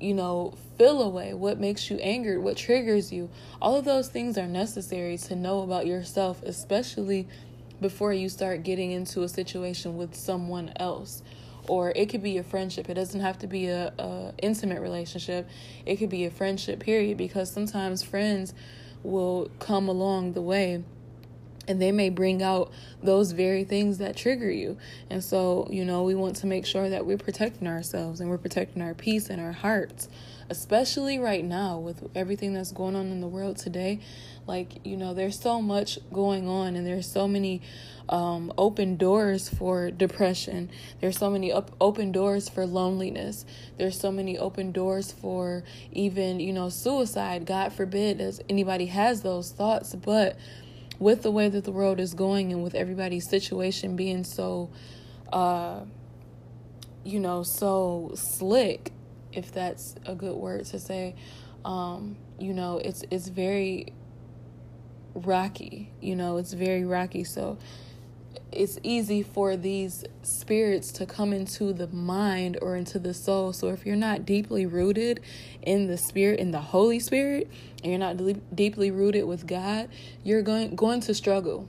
you 0.01 0.15
know, 0.15 0.55
feel 0.79 1.03
away, 1.03 1.35
what 1.35 1.59
makes 1.59 1.91
you 1.91 1.97
angered, 1.99 2.43
what 2.43 2.57
triggers 2.57 3.13
you. 3.13 3.29
All 3.61 3.77
of 3.77 3.85
those 3.85 4.09
things 4.09 4.39
are 4.39 4.47
necessary 4.47 5.17
to 5.19 5.35
know 5.35 5.63
about 5.63 5.87
yourself, 5.87 6.43
especially 6.43 7.27
before 7.81 8.13
you 8.13 8.29
start 8.29 8.63
getting 8.63 8.93
into 8.93 9.23
a 9.23 9.29
situation 9.29 9.97
with 9.97 10.15
someone 10.15 10.73
else. 10.77 11.23
Or 11.69 11.93
it 11.97 12.09
could 12.09 12.23
be 12.23 12.39
a 12.39 12.45
friendship. 12.45 12.89
It 12.89 12.95
doesn't 12.95 13.21
have 13.21 13.39
to 13.41 13.49
be 13.49 13.67
a, 13.67 13.93
a 13.99 14.33
intimate 14.41 14.81
relationship. 14.81 15.49
It 15.85 15.97
could 15.97 16.11
be 16.11 16.25
a 16.25 16.31
friendship, 16.31 16.79
period, 16.79 17.17
because 17.19 17.51
sometimes 17.51 18.05
friends 18.05 18.55
will 19.03 19.51
come 19.59 19.89
along 19.89 20.35
the 20.35 20.43
way 20.43 20.85
and 21.69 21.81
they 21.81 21.93
may 21.93 22.11
bring 22.11 22.43
out 22.43 22.71
those 23.03 23.33
very 23.33 23.65
things 23.65 23.99
that 23.99 24.17
trigger 24.17 24.51
you. 24.51 24.77
And 25.11 25.23
so, 25.23 25.67
you 25.71 25.85
know, 25.85 26.03
we 26.03 26.15
want 26.15 26.37
to 26.37 26.47
make 26.47 26.67
sure 26.67 26.89
that 26.89 27.07
we're 27.07 27.19
protecting 27.19 27.67
ourselves 27.69 28.21
and 28.21 28.31
we're 28.31 28.39
protecting 28.39 28.83
our 28.83 28.95
peace 28.95 29.29
and 29.29 29.41
our 29.41 29.53
hearts, 29.53 30.09
especially 30.49 31.19
right 31.19 31.45
now 31.45 31.79
with 31.79 32.09
everything 32.15 32.55
that's 32.55 32.73
going 32.73 32.97
on 32.97 33.07
in 33.07 33.21
the 33.21 33.29
world 33.29 33.57
today. 33.57 34.01
Like, 34.47 34.87
you 34.87 34.97
know, 34.97 35.13
there's 35.13 35.39
so 35.41 35.61
much 35.61 35.99
going 36.13 36.49
on 36.49 36.77
and 36.77 36.87
there's 36.87 37.11
so 37.11 37.27
many 37.27 37.63
um, 38.09 38.53
open 38.57 38.97
doors 38.97 39.49
for 39.49 39.91
depression. 39.91 40.71
There's 41.01 41.19
so 41.19 41.31
many 41.31 41.53
open 41.53 42.13
doors 42.13 42.49
for 42.49 42.65
loneliness. 42.65 43.45
There's 43.77 43.99
so 43.99 44.13
many 44.13 44.39
open 44.39 44.71
doors 44.71 45.11
for 45.11 45.65
even, 45.91 46.39
you 46.39 46.53
know, 46.53 46.69
suicide. 46.69 47.47
God 47.47 47.73
forbid 47.73 48.21
as 48.21 48.41
anybody 48.49 48.87
has 48.87 49.23
those 49.23 49.51
thoughts, 49.51 49.97
but 49.97 50.39
with 50.99 51.23
the 51.23 51.31
way 51.31 51.49
that 51.49 51.65
the 51.65 51.73
world 51.73 52.01
is 52.01 52.15
going 52.15 52.53
and 52.53 52.63
with 52.63 52.75
everybody's 52.75 53.29
situation 53.29 53.97
being 53.97 54.25
so 54.25 54.71
uh 55.33 55.81
you 57.05 57.21
know 57.21 57.43
so 57.43 58.13
slick 58.15 58.93
if 59.33 59.53
that's 59.53 59.95
a 60.07 60.15
good 60.15 60.37
word 60.37 60.65
to 60.65 60.79
say 60.79 61.15
um 61.65 62.17
you 62.39 62.55
know 62.55 62.79
it's 62.79 63.05
it's 63.11 63.29
very 63.29 63.93
rocky 65.15 65.91
you 66.01 66.15
know 66.15 66.37
it's 66.37 66.53
very 66.53 66.85
rocky. 66.85 67.25
So 67.25 67.59
it's 68.53 68.79
easy 68.83 69.23
for 69.23 69.57
these 69.57 70.05
spirits 70.23 70.93
to 70.93 71.07
come 71.07 71.33
into 71.33 71.73
the 71.73 71.89
mind 71.89 72.59
or 72.63 72.77
into 72.77 72.99
the 72.99 73.13
soul. 73.13 73.53
So 73.53 73.69
if 73.69 73.85
you're 73.85 73.97
not 73.97 74.25
deeply 74.25 74.67
rooted 74.67 75.21
in 75.63 75.89
the 75.89 75.99
spirit, 75.99 76.39
in 76.39 76.53
the 76.53 76.61
Holy 76.61 77.01
Spirit, 77.01 77.51
and 77.83 77.93
you're 77.93 77.99
not 77.99 78.17
deeply 78.55 78.91
rooted 78.91 79.25
with 79.25 79.47
God, 79.47 79.89
you're 80.23 80.43
going 80.43 80.77
going 80.77 81.01
to 81.01 81.15
struggle. 81.15 81.69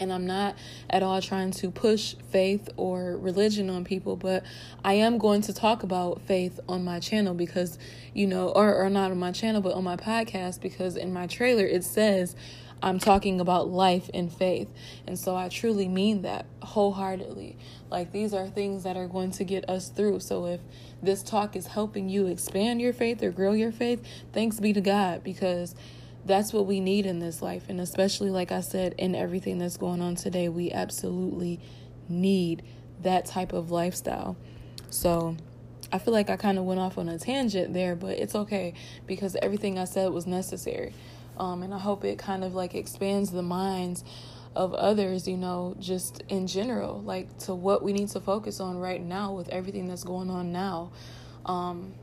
And 0.00 0.12
I'm 0.12 0.26
not 0.26 0.56
at 0.90 1.04
all 1.04 1.22
trying 1.22 1.52
to 1.52 1.70
push 1.70 2.16
faith 2.30 2.68
or 2.76 3.16
religion 3.16 3.70
on 3.70 3.84
people, 3.84 4.16
but 4.16 4.42
I 4.84 4.94
am 4.94 5.18
going 5.18 5.42
to 5.42 5.52
talk 5.52 5.84
about 5.84 6.20
faith 6.22 6.58
on 6.68 6.84
my 6.84 6.98
channel 6.98 7.32
because, 7.32 7.78
you 8.12 8.26
know, 8.26 8.48
or, 8.48 8.74
or 8.74 8.90
not 8.90 9.12
on 9.12 9.18
my 9.18 9.30
channel, 9.30 9.60
but 9.60 9.74
on 9.74 9.84
my 9.84 9.96
podcast 9.96 10.60
because 10.60 10.96
in 10.96 11.12
my 11.12 11.28
trailer 11.28 11.64
it 11.64 11.84
says 11.84 12.34
I'm 12.84 12.98
talking 12.98 13.40
about 13.40 13.68
life 13.68 14.10
and 14.12 14.30
faith. 14.30 14.68
And 15.06 15.18
so 15.18 15.34
I 15.34 15.48
truly 15.48 15.88
mean 15.88 16.20
that 16.22 16.44
wholeheartedly. 16.62 17.56
Like 17.90 18.12
these 18.12 18.34
are 18.34 18.46
things 18.46 18.82
that 18.82 18.94
are 18.94 19.08
going 19.08 19.30
to 19.32 19.44
get 19.44 19.70
us 19.70 19.88
through. 19.88 20.20
So 20.20 20.44
if 20.44 20.60
this 21.02 21.22
talk 21.22 21.56
is 21.56 21.68
helping 21.68 22.10
you 22.10 22.26
expand 22.26 22.82
your 22.82 22.92
faith 22.92 23.22
or 23.22 23.30
grow 23.30 23.52
your 23.52 23.72
faith, 23.72 24.04
thanks 24.34 24.60
be 24.60 24.74
to 24.74 24.82
God 24.82 25.24
because 25.24 25.74
that's 26.26 26.52
what 26.52 26.66
we 26.66 26.78
need 26.78 27.06
in 27.06 27.20
this 27.20 27.40
life. 27.40 27.64
And 27.70 27.80
especially, 27.80 28.28
like 28.28 28.52
I 28.52 28.60
said, 28.60 28.94
in 28.98 29.14
everything 29.14 29.56
that's 29.56 29.78
going 29.78 30.02
on 30.02 30.14
today, 30.14 30.50
we 30.50 30.70
absolutely 30.70 31.60
need 32.06 32.64
that 33.02 33.24
type 33.24 33.54
of 33.54 33.70
lifestyle. 33.70 34.36
So 34.90 35.38
I 35.90 35.98
feel 35.98 36.12
like 36.12 36.28
I 36.28 36.36
kind 36.36 36.58
of 36.58 36.64
went 36.64 36.80
off 36.80 36.98
on 36.98 37.08
a 37.08 37.18
tangent 37.18 37.72
there, 37.72 37.96
but 37.96 38.18
it's 38.18 38.34
okay 38.34 38.74
because 39.06 39.36
everything 39.36 39.78
I 39.78 39.84
said 39.84 40.10
was 40.12 40.26
necessary. 40.26 40.92
Um, 41.36 41.62
and 41.62 41.74
I 41.74 41.78
hope 41.78 42.04
it 42.04 42.18
kind 42.18 42.44
of 42.44 42.54
like 42.54 42.74
expands 42.74 43.30
the 43.30 43.42
minds 43.42 44.04
of 44.54 44.72
others, 44.74 45.26
you 45.26 45.36
know, 45.36 45.74
just 45.80 46.22
in 46.28 46.46
general, 46.46 47.00
like 47.00 47.38
to 47.38 47.54
what 47.54 47.82
we 47.82 47.92
need 47.92 48.08
to 48.10 48.20
focus 48.20 48.60
on 48.60 48.78
right 48.78 49.02
now 49.02 49.32
with 49.32 49.48
everything 49.48 49.88
that's 49.88 50.04
going 50.04 50.30
on 50.30 50.52
now. 50.52 50.92
Um, 51.44 51.94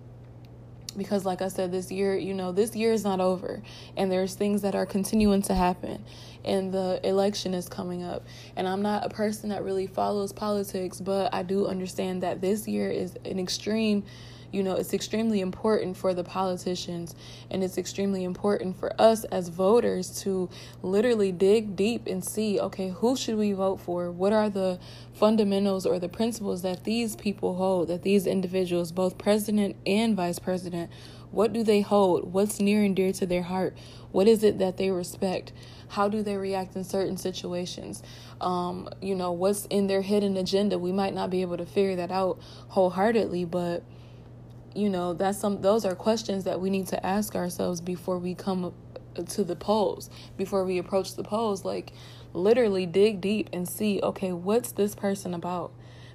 because 0.97 1.25
like 1.25 1.41
I 1.41 1.47
said 1.47 1.71
this 1.71 1.91
year, 1.91 2.17
you 2.17 2.33
know, 2.33 2.51
this 2.51 2.75
year 2.75 2.91
is 2.91 3.03
not 3.03 3.21
over 3.21 3.61
and 3.95 4.11
there's 4.11 4.35
things 4.35 4.61
that 4.63 4.75
are 4.75 4.85
continuing 4.85 5.41
to 5.43 5.53
happen 5.53 6.03
and 6.43 6.73
the 6.73 6.99
election 7.03 7.53
is 7.53 7.69
coming 7.69 8.03
up. 8.03 8.25
And 8.55 8.67
I'm 8.67 8.81
not 8.81 9.05
a 9.05 9.09
person 9.09 9.49
that 9.49 9.63
really 9.63 9.87
follows 9.87 10.33
politics, 10.33 10.99
but 10.99 11.33
I 11.33 11.43
do 11.43 11.67
understand 11.67 12.23
that 12.23 12.41
this 12.41 12.67
year 12.67 12.89
is 12.89 13.15
an 13.25 13.39
extreme 13.39 14.03
you 14.51 14.63
know, 14.63 14.75
it's 14.75 14.93
extremely 14.93 15.41
important 15.41 15.97
for 15.97 16.13
the 16.13 16.23
politicians 16.23 17.15
and 17.49 17.63
it's 17.63 17.77
extremely 17.77 18.23
important 18.23 18.77
for 18.77 18.93
us 18.99 19.23
as 19.25 19.49
voters 19.49 20.21
to 20.21 20.49
literally 20.81 21.31
dig 21.31 21.75
deep 21.75 22.07
and 22.07 22.23
see 22.23 22.59
okay, 22.59 22.89
who 22.89 23.15
should 23.15 23.37
we 23.37 23.53
vote 23.53 23.79
for? 23.79 24.11
What 24.11 24.33
are 24.33 24.49
the 24.49 24.79
fundamentals 25.13 25.85
or 25.85 25.99
the 25.99 26.09
principles 26.09 26.61
that 26.63 26.83
these 26.83 27.15
people 27.15 27.55
hold, 27.55 27.87
that 27.87 28.03
these 28.03 28.27
individuals, 28.27 28.91
both 28.91 29.17
president 29.17 29.75
and 29.85 30.15
vice 30.15 30.39
president, 30.39 30.91
what 31.31 31.53
do 31.53 31.63
they 31.63 31.81
hold? 31.81 32.33
What's 32.33 32.59
near 32.59 32.83
and 32.83 32.95
dear 32.95 33.13
to 33.13 33.25
their 33.25 33.43
heart? 33.43 33.77
What 34.11 34.27
is 34.27 34.43
it 34.43 34.59
that 34.59 34.77
they 34.77 34.91
respect? 34.91 35.53
How 35.89 36.09
do 36.09 36.21
they 36.21 36.37
react 36.37 36.75
in 36.75 36.83
certain 36.83 37.17
situations? 37.17 38.03
Um, 38.39 38.89
you 39.01 39.15
know, 39.15 39.31
what's 39.31 39.65
in 39.65 39.87
their 39.87 40.01
hidden 40.01 40.35
agenda? 40.37 40.77
We 40.77 40.91
might 40.91 41.13
not 41.13 41.29
be 41.29 41.41
able 41.41 41.57
to 41.57 41.65
figure 41.65 41.95
that 41.95 42.11
out 42.11 42.39
wholeheartedly, 42.69 43.45
but 43.45 43.83
you 44.75 44.89
know 44.89 45.13
that's 45.13 45.37
some 45.37 45.61
those 45.61 45.85
are 45.85 45.95
questions 45.95 46.43
that 46.43 46.59
we 46.59 46.69
need 46.69 46.87
to 46.87 47.05
ask 47.05 47.35
ourselves 47.35 47.81
before 47.81 48.17
we 48.17 48.33
come 48.35 48.73
to 49.27 49.43
the 49.43 49.55
polls 49.55 50.09
before 50.37 50.63
we 50.63 50.77
approach 50.77 51.15
the 51.15 51.23
polls 51.23 51.65
like 51.65 51.91
literally 52.33 52.85
dig 52.85 53.19
deep 53.19 53.49
and 53.51 53.67
see 53.67 53.99
okay 54.01 54.31
what's 54.31 54.71
this 54.73 54.95
person 54.95 55.33
about 55.33 55.71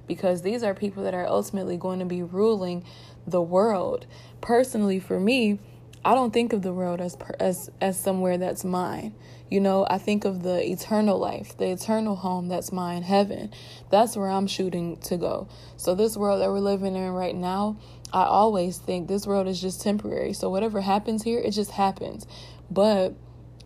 because 0.06 0.42
these 0.42 0.62
are 0.62 0.72
people 0.72 1.02
that 1.02 1.14
are 1.14 1.26
ultimately 1.26 1.76
going 1.76 1.98
to 1.98 2.04
be 2.04 2.22
ruling 2.22 2.84
the 3.26 3.42
world 3.42 4.06
personally 4.40 4.98
for 4.98 5.20
me 5.20 5.58
I 6.06 6.14
don't 6.14 6.32
think 6.32 6.52
of 6.52 6.62
the 6.62 6.72
world 6.72 7.00
as 7.00 7.16
as 7.40 7.68
as 7.80 7.98
somewhere 7.98 8.38
that's 8.38 8.64
mine. 8.64 9.12
You 9.50 9.58
know, 9.60 9.84
I 9.90 9.98
think 9.98 10.25
of 10.25 10.44
the 10.44 10.64
eternal 10.64 11.18
life, 11.18 11.56
the 11.56 11.66
eternal 11.66 12.14
home 12.14 12.46
that's 12.46 12.70
mine, 12.70 13.02
heaven. 13.02 13.52
That's 13.90 14.16
where 14.16 14.30
I'm 14.30 14.46
shooting 14.46 14.98
to 14.98 15.16
go. 15.16 15.48
So 15.76 15.96
this 15.96 16.16
world 16.16 16.42
that 16.42 16.50
we're 16.50 16.60
living 16.60 16.94
in 16.94 17.10
right 17.10 17.34
now, 17.34 17.78
I 18.12 18.25
always 18.25 18.78
think 18.78 19.08
this 19.08 19.26
world 19.26 19.48
is 19.48 19.60
just 19.60 19.82
temporary. 19.82 20.32
So 20.32 20.48
whatever 20.48 20.80
happens 20.80 21.22
here, 21.22 21.38
it 21.38 21.50
just 21.50 21.72
happens. 21.72 22.26
But 22.70 23.14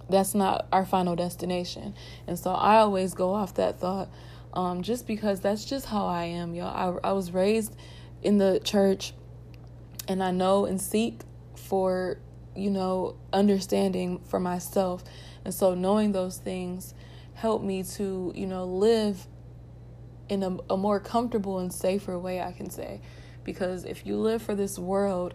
that's 0.09 0.35
not 0.35 0.67
our 0.73 0.85
final 0.85 1.15
destination. 1.15 1.95
And 2.27 2.39
so 2.39 2.53
I 2.53 2.79
always 2.79 3.15
go 3.15 3.35
off 3.35 3.55
that 3.55 3.79
thought 3.79 4.09
um, 4.53 4.83
just 4.83 5.07
because 5.07 5.41
that's 5.41 5.65
just 5.65 5.87
how 5.87 6.07
I 6.07 6.25
am, 6.25 6.55
y'all. 6.55 7.01
I, 7.05 7.11
I 7.11 7.13
was 7.13 7.31
raised 7.33 7.77
in 8.23 8.39
the 8.39 8.61
church 8.65 9.13
and 10.09 10.23
I 10.23 10.31
know 10.33 10.65
and 10.65 10.81
seek 10.81 11.21
for 11.55 12.19
you 12.55 12.71
know, 12.71 13.17
understanding 13.33 14.19
for 14.27 14.41
myself. 14.41 15.05
And 15.45 15.55
so 15.55 15.75
knowing 15.75 16.13
those 16.13 16.39
things 16.39 16.95
helped 17.35 17.65
me 17.65 17.83
to, 17.83 18.33
you 18.35 18.47
know, 18.47 18.65
live 18.65 19.27
in 20.29 20.43
a, 20.43 20.57
a 20.71 20.77
more 20.77 21.01
comfortable 21.01 21.59
and 21.59 21.73
safer 21.73 22.19
way, 22.19 22.41
I 22.41 22.53
can 22.53 22.71
say. 22.71 23.01
Because 23.53 23.85
if 23.85 24.07
you 24.07 24.17
live 24.17 24.43
for 24.43 24.55
this 24.55 24.79
world, 24.79 25.35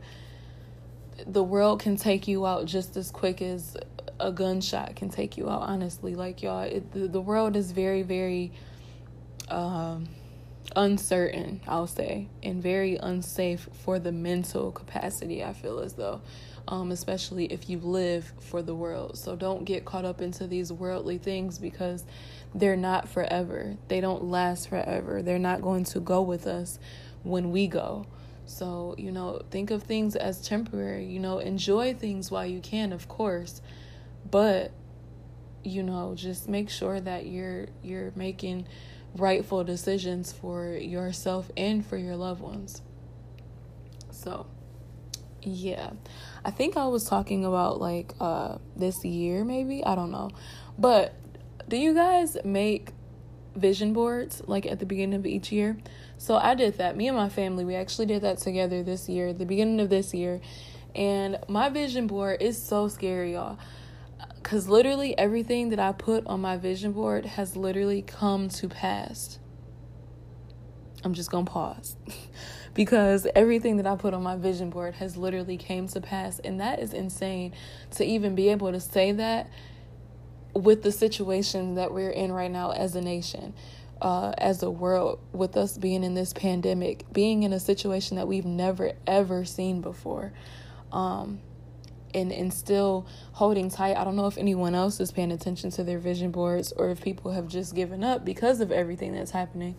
the 1.28 1.44
world 1.44 1.82
can 1.82 1.98
take 1.98 2.28
you 2.28 2.46
out 2.46 2.66
just 2.66 2.96
as 2.96 3.12
quick 3.12 3.42
as 3.42 3.76
a 4.20 4.32
gunshot 4.32 4.96
can 4.96 5.10
take 5.10 5.38
you 5.38 5.50
out, 5.50 5.64
honestly. 5.64 6.16
Like, 6.16 6.42
y'all, 6.42 6.62
it, 6.62 6.92
the, 6.94 7.08
the 7.08 7.20
world 7.20 7.58
is 7.58 7.72
very, 7.72 8.02
very, 8.02 8.54
um, 9.50 10.08
uncertain, 10.76 11.62
I'll 11.68 11.88
say, 11.88 12.28
and 12.42 12.62
very 12.62 12.96
unsafe 12.96 13.68
for 13.84 14.00
the 14.00 14.12
mental 14.12 14.72
capacity, 14.72 15.44
I 15.44 15.54
feel 15.54 15.80
as 15.80 15.94
though. 15.94 16.22
Um, 16.68 16.92
especially 16.92 17.46
if 17.46 17.70
you 17.70 17.78
live 17.78 18.34
for 18.40 18.64
the 18.64 18.74
world. 18.74 19.20
So 19.20 19.36
don't 19.36 19.66
get 19.66 19.86
caught 19.86 20.04
up 20.04 20.20
into 20.20 20.48
these 20.48 20.74
worldly 20.74 21.20
things 21.20 21.60
because 21.60 22.04
they're 22.56 22.76
not 22.76 23.08
forever. 23.08 23.78
They 23.88 24.02
don't 24.02 24.24
last 24.24 24.70
forever. 24.70 25.22
They're 25.22 25.38
not 25.38 25.62
going 25.62 25.84
to 25.84 26.00
go 26.00 26.24
with 26.24 26.48
us 26.48 26.80
when 27.26 27.52
we 27.52 27.68
go. 27.68 28.06
So, 28.46 28.94
you 28.98 29.12
know, 29.12 29.42
think 29.50 29.72
of 29.72 29.84
things 29.84 30.16
as 30.16 30.48
temporary. 30.48 31.06
You 31.06 31.20
know, 31.20 31.40
enjoy 31.40 31.94
things 31.96 32.30
while 32.30 32.46
you 32.46 32.62
can, 32.62 32.94
of 32.94 33.08
course. 33.08 33.62
But, 34.30 34.72
you 35.64 35.84
know, 35.84 36.14
just 36.16 36.48
make 36.48 36.70
sure 36.70 37.00
that 37.02 37.26
you're 37.26 37.68
you're 37.84 38.12
making 38.16 38.68
rightful 39.16 39.64
decisions 39.64 40.32
for 40.32 40.68
yourself 40.68 41.50
and 41.58 41.86
for 41.86 41.98
your 41.98 42.16
loved 42.16 42.42
ones. 42.42 42.82
So, 44.12 44.46
yeah. 45.42 45.92
I 46.44 46.52
think 46.52 46.78
I 46.78 46.86
was 46.88 47.06
talking 47.06 47.46
about 47.46 47.82
like 47.82 48.14
uh 48.20 48.58
this 48.76 49.04
year 49.04 49.44
maybe, 49.44 49.84
I 49.84 49.96
don't 49.96 50.12
know. 50.12 50.30
But 50.78 51.16
do 51.68 51.78
you 51.78 51.96
guys 51.96 52.38
make 52.44 52.92
vision 53.56 53.94
boards 53.94 54.42
like 54.48 54.66
at 54.66 54.80
the 54.80 54.86
beginning 54.86 55.16
of 55.20 55.26
each 55.26 55.52
year? 55.52 55.78
So 56.18 56.36
I 56.36 56.56
did 56.56 56.78
that. 56.78 56.96
Me 56.96 57.08
and 57.08 57.18
my 57.18 57.30
family, 57.30 57.66
we 57.66 57.76
actually 57.76 58.06
did 58.06 58.22
that 58.22 58.38
together 58.38 58.84
this 58.84 59.10
year, 59.10 59.34
the 59.34 59.46
beginning 59.46 59.80
of 59.80 59.90
this 59.90 60.14
year. 60.14 60.42
And 60.94 61.40
my 61.48 61.70
vision 61.70 62.08
board 62.08 62.42
is 62.42 62.62
so 62.62 62.88
scary, 62.88 63.34
y'all. 63.34 63.58
Because 64.36 64.68
literally 64.70 65.18
everything 65.18 65.70
that 65.70 65.80
I 65.80 65.92
put 65.92 66.26
on 66.28 66.40
my 66.40 66.58
vision 66.58 66.94
board 66.94 67.26
has 67.26 67.56
literally 67.56 68.02
come 68.02 68.48
to 68.50 68.70
pass. 68.70 69.40
I'm 71.04 71.14
just 71.14 71.30
going 71.32 71.46
to 71.46 71.52
pause. 71.52 71.98
because 72.74 73.26
everything 73.36 73.78
that 73.78 73.88
I 73.88 73.96
put 73.96 74.14
on 74.14 74.24
my 74.24 74.36
vision 74.36 74.70
board 74.70 74.96
has 74.96 75.18
literally 75.18 75.58
came 75.58 75.88
to 75.90 76.02
pass. 76.02 76.40
And 76.40 76.60
that 76.60 76.80
is 76.80 76.94
insane 76.94 77.54
to 77.92 78.06
even 78.06 78.36
be 78.36 78.50
able 78.50 78.72
to 78.72 78.80
say 78.80 79.12
that 79.14 79.50
with 80.56 80.84
the 80.84 80.92
situation 80.92 81.76
that 81.76 81.94
we're 81.94 82.10
in 82.10 82.32
right 82.32 82.52
now 82.52 82.72
as 82.72 82.96
a 82.96 83.02
nation 83.02 83.54
uh, 84.02 84.34
as 84.38 84.62
a 84.64 84.70
world 84.70 85.20
with 85.32 85.58
us 85.58 85.78
being 85.78 86.04
in 86.04 86.14
this 86.14 86.34
pandemic, 86.34 87.12
being 87.12 87.44
in 87.44 87.54
a 87.54 87.60
situation 87.60 88.18
that 88.18 88.28
we've 88.28 88.46
never 88.46 88.94
ever 89.08 89.46
seen 89.46 89.82
before. 89.82 90.34
Um, 90.92 91.40
and, 92.14 92.32
and 92.32 92.54
still 92.54 93.06
holding 93.34 93.70
tight. 93.70 93.98
I 93.98 94.06
don't 94.06 94.16
know 94.16 94.28
if 94.28 94.38
anyone 94.38 94.74
else 94.74 95.02
is 95.02 95.12
paying 95.12 95.34
attention 95.34 95.70
to 95.72 95.84
their 95.84 96.00
vision 96.00 96.32
boards 96.32 96.72
or 96.72 96.90
if 96.90 97.02
people 97.02 97.34
have 97.34 97.50
just 97.50 97.76
given 97.76 98.06
up 98.06 98.24
because 98.24 98.62
of 98.62 98.72
everything 98.72 99.14
that's 99.14 99.32
happening. 99.32 99.76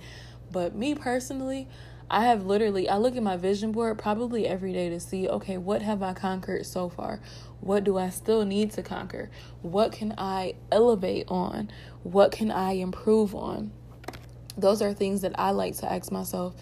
But 0.53 0.75
me 0.75 0.95
personally, 0.95 1.67
I 2.09 2.25
have 2.27 2.47
literally, 2.47 2.89
I 2.89 2.99
look 2.99 3.17
at 3.17 3.23
my 3.23 3.37
vision 3.37 3.73
board 3.73 3.99
probably 3.99 4.47
every 4.47 4.73
day 4.73 4.89
to 4.91 5.01
see, 5.01 5.29
okay, 5.29 5.59
what 5.59 5.83
have 5.83 6.03
I 6.03 6.13
conquered 6.15 6.67
so 6.67 6.89
far? 6.89 7.21
What 7.61 7.83
do 7.85 7.99
I 7.99 8.11
still 8.11 8.45
need 8.45 8.71
to 8.73 8.83
conquer? 8.83 9.31
What 9.63 9.93
can 9.93 10.15
I 10.17 10.55
elevate 10.71 11.27
on? 11.29 11.71
What 12.05 12.31
can 12.31 12.51
I 12.51 12.73
improve 12.73 13.35
on? 13.35 13.73
those 14.57 14.83
are 14.83 14.93
things 14.93 15.21
that 15.23 15.39
I 15.39 15.51
like 15.51 15.77
to 15.77 15.93
ask 15.93 16.11
myself. 16.11 16.55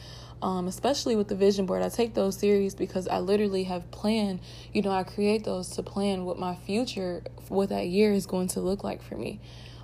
Um, 0.42 0.66
especially 0.68 1.16
with 1.16 1.28
the 1.28 1.34
vision 1.34 1.64
board, 1.64 1.82
I 1.82 1.88
take 1.88 2.12
those 2.12 2.36
serious 2.36 2.74
because 2.74 3.08
I 3.08 3.20
literally 3.20 3.64
have 3.64 3.90
planned, 3.90 4.40
you 4.72 4.82
know, 4.82 4.90
I 4.90 5.02
create 5.02 5.44
those 5.44 5.70
to 5.70 5.82
plan 5.82 6.24
what 6.24 6.38
my 6.38 6.54
future, 6.54 7.22
what 7.48 7.70
that 7.70 7.86
year 7.86 8.12
is 8.12 8.26
going 8.26 8.48
to 8.48 8.60
look 8.60 8.84
like 8.84 9.00
for 9.00 9.16
me. 9.16 9.40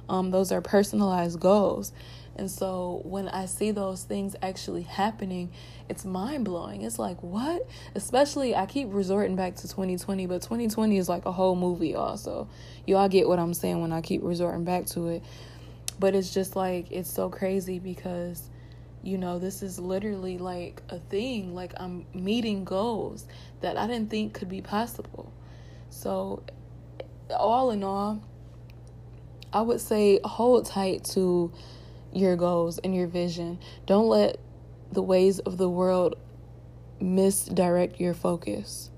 Um, 0.09 0.33
those 0.33 0.52
are 0.52 0.61
personalized 0.61 1.40
goals. 1.40 1.93
And 2.40 2.50
so 2.50 3.02
when 3.04 3.28
I 3.28 3.44
see 3.44 3.70
those 3.70 4.02
things 4.02 4.35
actually 4.40 4.85
happening, 4.85 5.52
it's 5.90 6.06
mind 6.06 6.47
blowing. 6.47 6.80
It's 6.80 6.99
like, 6.99 7.23
what? 7.23 7.68
Especially, 7.94 8.56
I 8.56 8.64
keep 8.64 8.88
resorting 8.90 9.37
back 9.37 9.56
to 9.56 9.68
2020, 9.68 10.25
but 10.25 10.40
2020 10.40 10.97
is 10.97 11.06
like 11.06 11.26
a 11.26 11.32
whole 11.32 11.54
movie, 11.54 11.94
also. 11.94 12.49
You 12.87 12.97
all 12.97 13.11
get 13.11 13.28
what 13.28 13.38
I'm 13.38 13.52
saying 13.52 13.82
when 13.82 13.92
I 13.92 14.00
keep 14.00 14.23
resorting 14.25 14.64
back 14.64 14.87
to 14.87 15.09
it. 15.09 15.23
But 15.99 16.14
it's 16.14 16.32
just 16.32 16.56
like, 16.56 16.90
it's 16.90 17.12
so 17.12 17.28
crazy 17.28 17.78
because, 17.78 18.49
you 19.02 19.18
know, 19.18 19.38
this 19.38 19.62
is 19.62 19.78
literally 19.78 20.38
like 20.38 20.80
a 20.88 20.99
thing. 20.99 21.54
Like, 21.54 21.75
I'm 21.76 22.06
meeting 22.14 22.64
goals 22.64 23.26
that 23.61 23.76
I 23.76 23.87
didn't 23.87 24.09
think 24.09 24.32
could 24.32 24.49
be 24.49 24.62
possible. 24.62 25.30
So, 25.90 26.42
all 27.28 27.70
in 27.70 27.85
all, 27.85 28.23
I 29.52 29.61
would 29.61 29.82
say 29.82 30.20
hold 30.24 30.64
tight 30.64 31.05
to 31.12 31.53
your 32.12 32.37
goals 32.37 32.79
and 32.79 32.94
your 32.94 33.07
vision. 33.07 33.59
Don't 33.87 34.09
let 34.09 34.38
the 34.92 35.03
ways 35.03 35.38
of 35.40 35.57
the 35.57 35.68
world 35.68 36.16
misdirect 37.01 38.01
your 38.01 38.14
focus. 38.14 38.90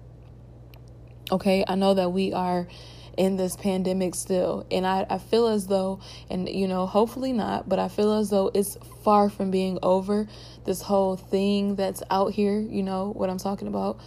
Okay, 1.30 1.64
I 1.66 1.74
know 1.74 1.94
that 1.94 2.10
we 2.10 2.32
are 2.32 2.66
in 3.16 3.36
this 3.36 3.56
pandemic 3.56 4.14
still. 4.14 4.66
And 4.70 4.86
I, 4.86 5.06
I 5.08 5.18
feel 5.18 5.46
as 5.48 5.66
though, 5.66 6.00
and 6.30 6.48
you 6.48 6.66
know, 6.68 6.86
hopefully 6.86 7.32
not, 7.32 7.68
but 7.68 7.78
I 7.78 7.88
feel 7.88 8.12
as 8.12 8.30
though 8.30 8.50
it's 8.54 8.76
far 9.04 9.28
from 9.28 9.50
being 9.50 9.78
over. 9.82 10.26
This 10.64 10.82
whole 10.82 11.16
thing 11.16 11.76
that's 11.76 12.02
out 12.10 12.32
here, 12.32 12.58
you 12.60 12.82
know 12.82 13.12
what 13.12 13.30
I'm 13.30 13.38
talking 13.38 13.68
about. 13.68 14.00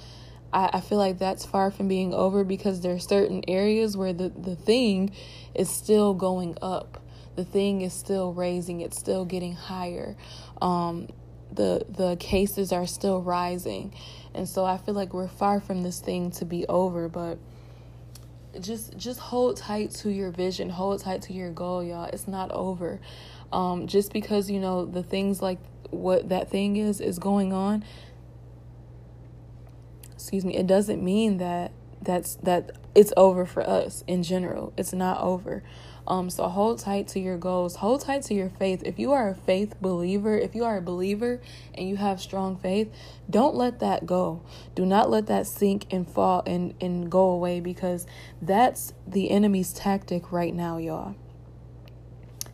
I, 0.54 0.70
I 0.74 0.82
feel 0.82 0.98
like 0.98 1.20
that's 1.20 1.46
far 1.46 1.72
from 1.72 1.88
being 1.88 2.14
over 2.14 2.44
because 2.44 2.82
there 2.82 2.94
are 2.94 3.00
certain 3.00 3.44
areas 3.48 3.96
where 3.98 4.14
the, 4.14 4.30
the 4.30 4.56
thing 4.56 5.12
is 5.54 5.70
still 5.70 6.14
going 6.14 6.58
up. 6.62 7.02
The 7.36 7.46
thing 7.46 7.82
is 7.82 7.94
still 7.94 8.34
raising, 8.34 8.82
it's 8.82 8.98
still 8.98 9.26
getting 9.26 9.54
higher. 9.54 10.16
Um, 10.62 11.10
the 11.52 11.86
the 11.90 12.18
cases 12.20 12.72
are 12.72 12.88
still 12.88 13.22
rising. 13.22 13.94
And 14.34 14.48
so 14.48 14.66
I 14.66 14.78
feel 14.78 14.94
like 14.94 15.14
we're 15.14 15.28
far 15.28 15.62
from 15.62 15.84
this 15.84 16.00
thing 16.00 16.32
to 16.32 16.46
be 16.46 16.66
over, 16.68 17.08
but 17.08 17.38
just 18.60 18.98
just 18.98 19.20
hold 19.20 19.58
tight 19.58 19.92
to 19.92 20.10
your 20.10 20.32
vision. 20.32 20.70
Hold 20.70 21.02
tight 21.02 21.22
to 21.24 21.34
your 21.34 21.52
goal 21.52 21.84
y'all. 21.84 22.06
It's 22.06 22.28
not 22.28 22.52
over. 22.52 23.00
Um 23.52 23.88
just 23.88 24.12
because 24.14 24.50
you 24.50 24.60
know 24.60 24.86
the 24.86 25.04
things 25.04 25.42
like 25.42 25.60
what 25.92 26.30
that 26.30 26.50
thing 26.50 26.78
is 26.78 27.00
is 27.00 27.20
going 27.20 27.54
on 27.54 27.84
excuse 30.14 30.44
me 30.44 30.58
it 30.58 30.66
doesn't 30.66 31.02
mean 31.02 31.38
that 31.38 31.72
that's 32.02 32.36
that 32.38 32.72
it's 32.96 33.12
over 33.18 33.46
for 33.46 33.62
us 33.68 34.04
in 34.08 34.24
general. 34.24 34.74
It's 34.78 34.94
not 34.94 35.20
over 35.20 35.64
um, 36.08 36.30
so 36.30 36.48
hold 36.48 36.80
tight 36.80 37.08
to 37.10 37.20
your 37.20 37.38
goals. 37.38 37.78
Hold 37.78 38.02
tight 38.02 38.24
to 38.24 38.34
your 38.34 38.50
faith. 38.50 38.84
If 38.86 39.00
you 39.00 39.12
are 39.12 39.30
a 39.30 39.36
faith 39.36 39.76
believer, 39.82 40.38
if 40.38 40.54
you 40.54 40.64
are 40.64 40.78
a 40.78 40.82
believer 40.82 41.42
and 41.74 41.90
you 41.90 41.98
have 41.98 42.22
strong 42.22 42.58
faith, 42.58 42.94
don't 43.30 43.56
let 43.56 43.80
that 43.80 44.06
go. 44.06 44.44
Do 44.76 44.86
not 44.86 45.10
let 45.10 45.26
that 45.28 45.48
sink 45.48 45.88
and 45.92 46.08
fall 46.08 46.44
and, 46.46 46.76
and 46.80 47.10
go 47.10 47.30
away 47.30 47.60
because 47.60 48.06
that's 48.42 48.94
the 49.08 49.32
enemy's 49.32 49.74
tactic 49.74 50.32
right 50.32 50.54
now, 50.54 50.78
y'all. 50.78 51.16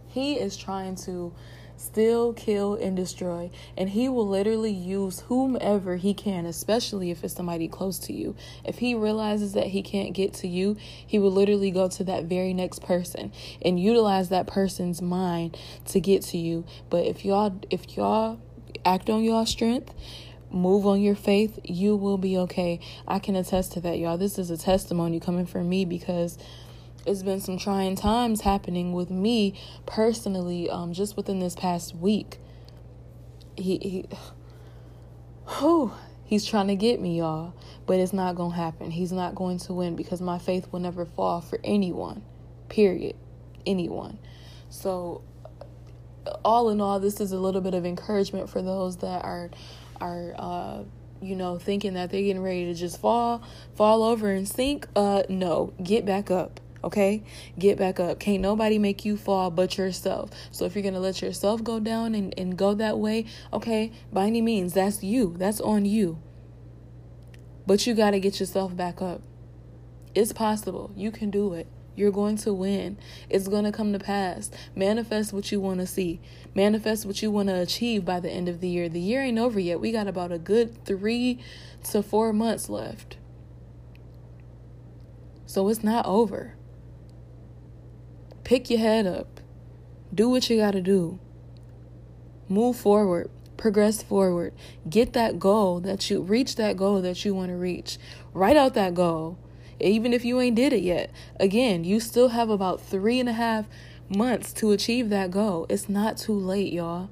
He 0.07 0.33
is 0.33 0.55
trying 0.55 0.95
to 0.97 1.33
steal, 1.81 2.33
kill, 2.33 2.75
and 2.75 2.95
destroy. 2.95 3.49
And 3.77 3.89
he 3.89 4.07
will 4.07 4.27
literally 4.27 4.71
use 4.71 5.21
whomever 5.21 5.97
he 5.97 6.13
can, 6.13 6.45
especially 6.45 7.11
if 7.11 7.23
it's 7.23 7.35
somebody 7.35 7.67
close 7.67 7.99
to 7.99 8.13
you. 8.13 8.35
If 8.63 8.77
he 8.77 8.95
realizes 8.95 9.53
that 9.53 9.67
he 9.67 9.81
can't 9.81 10.13
get 10.13 10.33
to 10.35 10.47
you, 10.47 10.77
he 11.05 11.19
will 11.19 11.31
literally 11.31 11.71
go 11.71 11.87
to 11.89 12.03
that 12.05 12.25
very 12.25 12.53
next 12.53 12.81
person 12.81 13.31
and 13.61 13.79
utilize 13.79 14.29
that 14.29 14.47
person's 14.47 15.01
mind 15.01 15.57
to 15.85 15.99
get 15.99 16.21
to 16.23 16.37
you. 16.37 16.65
But 16.89 17.05
if 17.05 17.25
y'all 17.25 17.59
if 17.69 17.97
y'all 17.97 18.39
act 18.85 19.09
on 19.09 19.23
y'all 19.23 19.45
strength, 19.45 19.93
move 20.51 20.85
on 20.85 21.01
your 21.01 21.15
faith, 21.15 21.59
you 21.63 21.95
will 21.95 22.17
be 22.17 22.37
okay. 22.37 22.79
I 23.07 23.19
can 23.19 23.35
attest 23.35 23.73
to 23.73 23.81
that, 23.81 23.97
y'all. 23.97 24.17
This 24.17 24.37
is 24.37 24.49
a 24.49 24.57
testimony 24.57 25.19
coming 25.19 25.45
from 25.45 25.69
me 25.69 25.85
because 25.85 26.37
it's 27.05 27.23
been 27.23 27.39
some 27.39 27.57
trying 27.57 27.95
times 27.95 28.41
happening 28.41 28.93
with 28.93 29.09
me 29.09 29.59
personally 29.85 30.69
um 30.69 30.93
just 30.93 31.17
within 31.17 31.39
this 31.39 31.55
past 31.55 31.95
week. 31.95 32.39
He 33.55 33.77
he 33.77 34.05
whew, 35.59 35.93
he's 36.23 36.45
trying 36.45 36.67
to 36.67 36.75
get 36.75 36.99
me 36.99 37.19
y'all 37.19 37.53
but 37.85 37.99
it's 37.99 38.13
not 38.13 38.35
gonna 38.35 38.55
happen. 38.55 38.91
He's 38.91 39.11
not 39.11 39.35
going 39.35 39.57
to 39.59 39.73
win 39.73 39.95
because 39.95 40.21
my 40.21 40.37
faith 40.37 40.71
will 40.71 40.79
never 40.79 41.05
fall 41.05 41.41
for 41.41 41.59
anyone 41.63 42.23
period. 42.71 43.15
Anyone. 43.65 44.17
So 44.69 45.21
all 46.45 46.69
in 46.69 46.79
all 46.79 46.99
this 46.99 47.19
is 47.19 47.31
a 47.31 47.37
little 47.37 47.61
bit 47.61 47.73
of 47.73 47.85
encouragement 47.85 48.49
for 48.49 48.61
those 48.61 48.97
that 48.97 49.23
are 49.25 49.51
are 49.99 50.33
uh 50.37 50.83
you 51.21 51.35
know 51.35 51.59
thinking 51.59 51.93
that 51.93 52.09
they're 52.09 52.21
getting 52.21 52.41
ready 52.41 52.65
to 52.65 52.73
just 52.73 52.99
fall 52.99 53.43
fall 53.75 54.03
over 54.03 54.31
and 54.31 54.47
sink. 54.47 54.87
Uh 54.95 55.23
no 55.27 55.73
get 55.83 56.05
back 56.05 56.31
up 56.31 56.60
okay 56.83 57.23
get 57.57 57.77
back 57.77 57.99
up 57.99 58.19
can't 58.19 58.41
nobody 58.41 58.77
make 58.77 59.05
you 59.05 59.15
fall 59.15 59.51
but 59.51 59.77
yourself 59.77 60.29
so 60.51 60.65
if 60.65 60.75
you're 60.75 60.83
gonna 60.83 60.99
let 60.99 61.21
yourself 61.21 61.63
go 61.63 61.79
down 61.79 62.15
and, 62.15 62.33
and 62.37 62.57
go 62.57 62.73
that 62.73 62.97
way 62.97 63.25
okay 63.53 63.91
by 64.11 64.25
any 64.25 64.41
means 64.41 64.73
that's 64.73 65.03
you 65.03 65.35
that's 65.37 65.61
on 65.61 65.85
you 65.85 66.17
but 67.67 67.85
you 67.85 67.93
gotta 67.93 68.19
get 68.19 68.39
yourself 68.39 68.75
back 68.75 69.01
up 69.01 69.21
it's 70.15 70.33
possible 70.33 70.91
you 70.95 71.11
can 71.11 71.29
do 71.29 71.53
it 71.53 71.67
You're 71.95 72.11
going 72.11 72.37
to 72.37 72.53
win. 72.53 72.97
It's 73.29 73.47
going 73.47 73.65
to 73.65 73.71
come 73.71 73.91
to 73.93 73.99
pass. 73.99 74.49
Manifest 74.75 75.33
what 75.33 75.51
you 75.51 75.59
want 75.59 75.81
to 75.81 75.87
see. 75.87 76.21
Manifest 76.55 77.05
what 77.05 77.21
you 77.21 77.29
want 77.29 77.49
to 77.49 77.59
achieve 77.59 78.05
by 78.05 78.19
the 78.19 78.29
end 78.29 78.47
of 78.47 78.61
the 78.61 78.69
year. 78.69 78.87
The 78.87 78.99
year 78.99 79.21
ain't 79.21 79.37
over 79.37 79.59
yet. 79.59 79.79
We 79.79 79.91
got 79.91 80.07
about 80.07 80.31
a 80.31 80.39
good 80.39 80.85
three 80.85 81.39
to 81.91 82.01
four 82.01 82.31
months 82.31 82.69
left. 82.69 83.17
So 85.45 85.67
it's 85.67 85.83
not 85.83 86.05
over. 86.05 86.55
Pick 88.51 88.69
your 88.69 88.79
head 88.81 89.07
up. 89.07 89.39
Do 90.13 90.27
what 90.27 90.49
you 90.49 90.57
got 90.57 90.71
to 90.71 90.81
do. 90.81 91.19
Move 92.49 92.75
forward. 92.75 93.31
Progress 93.55 94.03
forward. 94.03 94.53
Get 94.89 95.13
that 95.13 95.39
goal 95.39 95.79
that 95.79 96.09
you 96.09 96.21
reach 96.21 96.57
that 96.57 96.75
goal 96.75 97.01
that 97.01 97.23
you 97.23 97.33
want 97.33 97.47
to 97.47 97.55
reach. 97.55 97.97
Write 98.33 98.57
out 98.57 98.73
that 98.73 98.93
goal. 98.93 99.39
Even 99.79 100.11
if 100.11 100.25
you 100.25 100.41
ain't 100.41 100.57
did 100.57 100.73
it 100.73 100.83
yet. 100.83 101.11
Again, 101.39 101.85
you 101.85 102.01
still 102.01 102.27
have 102.27 102.49
about 102.49 102.81
three 102.81 103.21
and 103.21 103.29
a 103.29 103.31
half 103.31 103.67
months 104.09 104.51
to 104.51 104.73
achieve 104.73 105.07
that 105.11 105.31
goal. 105.31 105.65
It's 105.69 105.87
not 105.87 106.17
too 106.17 106.37
late, 106.37 106.73
y'all. 106.73 107.09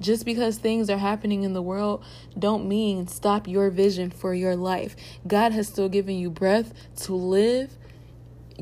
Just 0.00 0.24
because 0.24 0.56
things 0.56 0.88
are 0.88 0.96
happening 0.96 1.42
in 1.42 1.52
the 1.52 1.60
world 1.60 2.02
don't 2.38 2.66
mean 2.66 3.06
stop 3.08 3.46
your 3.46 3.68
vision 3.68 4.10
for 4.10 4.32
your 4.32 4.56
life. 4.56 4.96
God 5.26 5.52
has 5.52 5.68
still 5.68 5.90
given 5.90 6.16
you 6.16 6.30
breath 6.30 6.72
to 7.02 7.14
live 7.14 7.76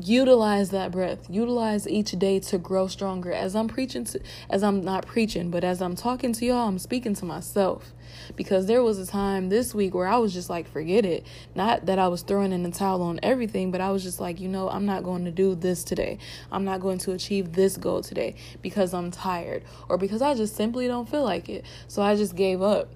utilize 0.07 0.69
that 0.69 0.91
breath. 0.91 1.29
Utilize 1.29 1.87
each 1.87 2.11
day 2.11 2.39
to 2.39 2.57
grow 2.57 2.87
stronger. 2.87 3.31
As 3.31 3.55
i'm 3.55 3.67
preaching 3.67 4.03
to 4.05 4.21
as 4.49 4.63
i'm 4.63 4.81
not 4.81 5.05
preaching 5.05 5.49
but 5.49 5.63
as 5.63 5.81
i'm 5.81 5.95
talking 5.95 6.33
to 6.33 6.45
y'all 6.45 6.67
i'm 6.67 6.79
speaking 6.79 7.13
to 7.15 7.25
myself. 7.25 7.93
Because 8.35 8.65
there 8.65 8.81
was 8.81 8.97
a 8.97 9.05
time 9.05 9.49
this 9.49 9.73
week 9.75 9.93
where 9.93 10.07
i 10.07 10.17
was 10.17 10.33
just 10.33 10.49
like 10.49 10.67
forget 10.67 11.05
it. 11.05 11.25
Not 11.55 11.85
that 11.85 11.99
i 11.99 12.07
was 12.07 12.21
throwing 12.21 12.51
in 12.51 12.63
the 12.63 12.71
towel 12.71 13.01
on 13.01 13.19
everything 13.23 13.71
but 13.71 13.81
i 13.81 13.91
was 13.91 14.03
just 14.03 14.19
like 14.19 14.39
you 14.39 14.47
know 14.47 14.69
i'm 14.69 14.85
not 14.85 15.03
going 15.03 15.25
to 15.25 15.31
do 15.31 15.55
this 15.55 15.83
today. 15.83 16.17
I'm 16.51 16.65
not 16.65 16.81
going 16.81 16.97
to 16.99 17.11
achieve 17.11 17.53
this 17.53 17.77
goal 17.77 18.01
today 18.01 18.35
because 18.61 18.93
i'm 18.93 19.11
tired 19.11 19.63
or 19.89 19.97
because 19.97 20.21
i 20.21 20.33
just 20.33 20.55
simply 20.55 20.87
don't 20.87 21.09
feel 21.09 21.23
like 21.23 21.49
it. 21.49 21.65
So 21.87 22.01
i 22.01 22.15
just 22.15 22.35
gave 22.35 22.61
up 22.61 22.89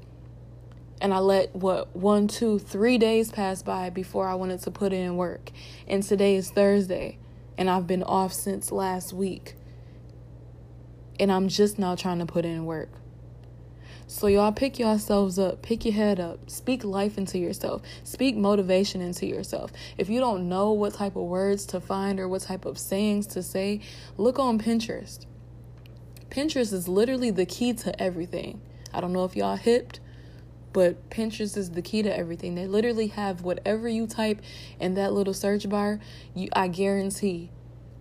and 1.04 1.14
I 1.14 1.20
let 1.20 1.54
what 1.54 1.94
one, 1.94 2.30
two, 2.30 2.58
three 2.58 2.98
days 2.98 3.30
pass 3.30 3.62
by 3.62 3.90
before 3.90 4.30
I 4.30 4.36
wanted 4.36 4.62
to 4.62 4.72
put 4.72 4.94
in 4.94 5.18
work. 5.18 5.52
And 5.86 6.02
today 6.02 6.38
is 6.38 6.50
Thursday, 6.50 7.20
and 7.58 7.70
I've 7.70 7.86
been 7.86 8.04
off 8.04 8.32
since 8.32 8.72
last 8.72 9.12
week. 9.12 9.56
And 11.20 11.30
I'm 11.30 11.50
just 11.50 11.78
now 11.78 11.96
trying 11.96 12.20
to 12.20 12.26
put 12.26 12.46
in 12.46 12.64
work. 12.66 12.90
So, 14.08 14.28
y'all 14.28 14.54
pick 14.54 14.80
yourselves 14.80 15.38
up, 15.38 15.62
pick 15.62 15.84
your 15.84 15.94
head 15.94 16.22
up, 16.22 16.50
speak 16.50 16.86
life 16.86 17.18
into 17.18 17.38
yourself, 17.38 17.82
speak 18.06 18.38
motivation 18.38 19.02
into 19.02 19.26
yourself. 19.26 19.72
If 19.98 20.10
you 20.10 20.22
don't 20.22 20.48
know 20.48 20.72
what 20.72 20.94
type 20.94 21.18
of 21.18 21.24
words 21.24 21.66
to 21.68 21.82
find 21.82 22.18
or 22.18 22.30
what 22.30 22.44
type 22.44 22.64
of 22.64 22.78
sayings 22.78 23.28
to 23.28 23.44
say, 23.44 23.82
look 24.18 24.40
on 24.40 24.58
Pinterest. 24.58 25.26
Pinterest 26.30 26.72
is 26.72 26.88
literally 26.88 27.32
the 27.32 27.46
key 27.46 27.74
to 27.74 28.02
everything. 28.02 28.62
I 28.94 29.02
don't 29.02 29.12
know 29.12 29.26
if 29.26 29.36
y'all 29.36 29.58
hipped, 29.58 30.00
but 30.74 31.10
Pinterest 31.10 31.56
is 31.56 31.72
the 31.72 31.82
key 31.82 32.02
to 32.02 32.18
everything. 32.18 32.56
They 32.56 32.68
literally 32.68 33.08
have 33.08 33.42
whatever 33.42 33.88
you 33.88 34.08
type 34.08 34.42
in 34.80 34.96
that 34.96 35.14
little 35.14 35.34
search 35.34 35.70
bar, 35.70 36.00
you 36.34 36.50
I 36.54 36.68
guarantee 36.68 37.52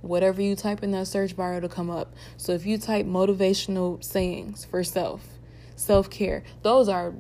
whatever 0.00 0.42
you 0.42 0.56
type 0.56 0.82
in 0.82 0.90
that 0.90 1.06
search 1.06 1.36
bar 1.36 1.54
it'll 1.54 1.68
come 1.68 1.90
up. 1.90 2.12
So 2.36 2.52
if 2.52 2.66
you 2.66 2.78
type 2.78 3.06
motivational 3.06 4.02
sayings 4.02 4.64
for 4.64 4.82
self, 4.82 5.38
self-care, 5.76 6.42
those 6.62 6.88
are 6.88 7.14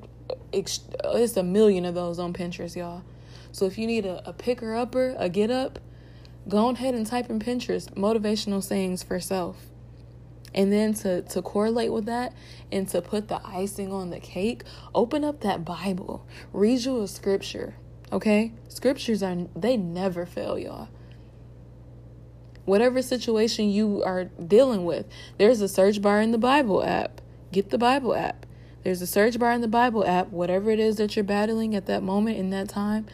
it's 0.52 1.36
a 1.36 1.42
million 1.42 1.84
of 1.84 1.94
those 1.94 2.18
on 2.18 2.32
Pinterest, 2.32 2.74
y'all. 2.74 3.02
So 3.52 3.66
if 3.66 3.76
you 3.76 3.86
need 3.86 4.06
a, 4.06 4.26
a 4.28 4.32
picker 4.32 4.74
upper, 4.74 5.14
a 5.18 5.28
get 5.28 5.50
up, 5.50 5.78
go 6.48 6.68
ahead 6.70 6.94
and 6.94 7.06
type 7.06 7.28
in 7.28 7.38
Pinterest 7.38 7.92
motivational 7.94 8.62
sayings 8.62 9.02
for 9.02 9.20
self. 9.20 9.71
And 10.54 10.72
then 10.72 10.94
to, 10.94 11.22
to 11.22 11.42
correlate 11.42 11.92
with 11.92 12.04
that 12.06 12.34
and 12.70 12.86
to 12.88 13.00
put 13.00 13.28
the 13.28 13.40
icing 13.46 13.92
on 13.92 14.10
the 14.10 14.20
cake, 14.20 14.64
open 14.94 15.24
up 15.24 15.40
that 15.40 15.64
Bible. 15.64 16.26
Read 16.52 16.84
you 16.84 17.02
a 17.02 17.08
scripture. 17.08 17.74
Okay? 18.12 18.52
Scriptures 18.68 19.22
are 19.22 19.36
they 19.56 19.76
never 19.76 20.26
fail, 20.26 20.58
y'all. 20.58 20.88
Whatever 22.64 23.02
situation 23.02 23.70
you 23.70 24.02
are 24.04 24.24
dealing 24.24 24.84
with, 24.84 25.06
there's 25.38 25.60
a 25.60 25.68
search 25.68 26.00
bar 26.00 26.20
in 26.20 26.30
the 26.30 26.38
Bible 26.38 26.84
app. 26.84 27.20
Get 27.50 27.70
the 27.70 27.78
Bible 27.78 28.14
app. 28.14 28.46
There's 28.84 29.02
a 29.02 29.06
search 29.06 29.38
bar 29.38 29.52
in 29.52 29.60
the 29.60 29.68
Bible 29.68 30.06
app, 30.06 30.28
whatever 30.28 30.70
it 30.70 30.80
is 30.80 30.96
that 30.96 31.16
you're 31.16 31.24
battling 31.24 31.74
at 31.74 31.86
that 31.86 32.02
moment 32.02 32.38
in 32.38 32.50
that 32.50 32.68
time. 32.68 33.06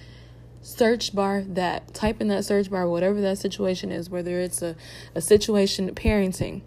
Search 0.61 1.15
bar 1.15 1.43
that. 1.43 1.95
Type 1.95 2.21
in 2.21 2.29
that 2.29 2.45
search 2.45 2.71
bar, 2.71 2.89
whatever 2.89 3.21
that 3.21 3.39
situation 3.39 3.93
is, 3.93 4.11
whether 4.11 4.39
it's 4.41 4.61
a, 4.61 4.77
a 5.15 5.21
situation 5.21 5.95
parenting, 5.95 6.63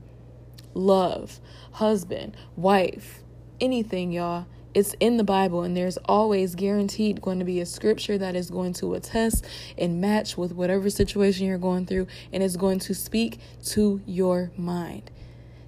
love, 0.73 1.39
husband, 1.73 2.36
wife, 2.55 3.19
anything, 3.60 4.12
y'all. 4.12 4.45
It's 4.73 4.95
in 5.01 5.17
the 5.17 5.23
Bible, 5.25 5.63
and 5.63 5.75
there's 5.75 5.97
always 6.05 6.55
guaranteed 6.55 7.21
going 7.21 7.39
to 7.39 7.45
be 7.45 7.60
a 7.60 7.65
scripture 7.65 8.17
that 8.17 8.36
is 8.36 8.49
going 8.49 8.71
to 8.73 8.93
attest 8.93 9.45
and 9.77 9.99
match 9.99 10.38
with 10.38 10.53
whatever 10.53 10.89
situation 10.89 11.45
you're 11.45 11.57
going 11.57 11.86
through, 11.86 12.07
and 12.31 12.41
it's 12.41 12.55
going 12.55 12.79
to 12.79 12.93
speak 12.93 13.39
to 13.65 14.01
your 14.05 14.51
mind. 14.55 15.12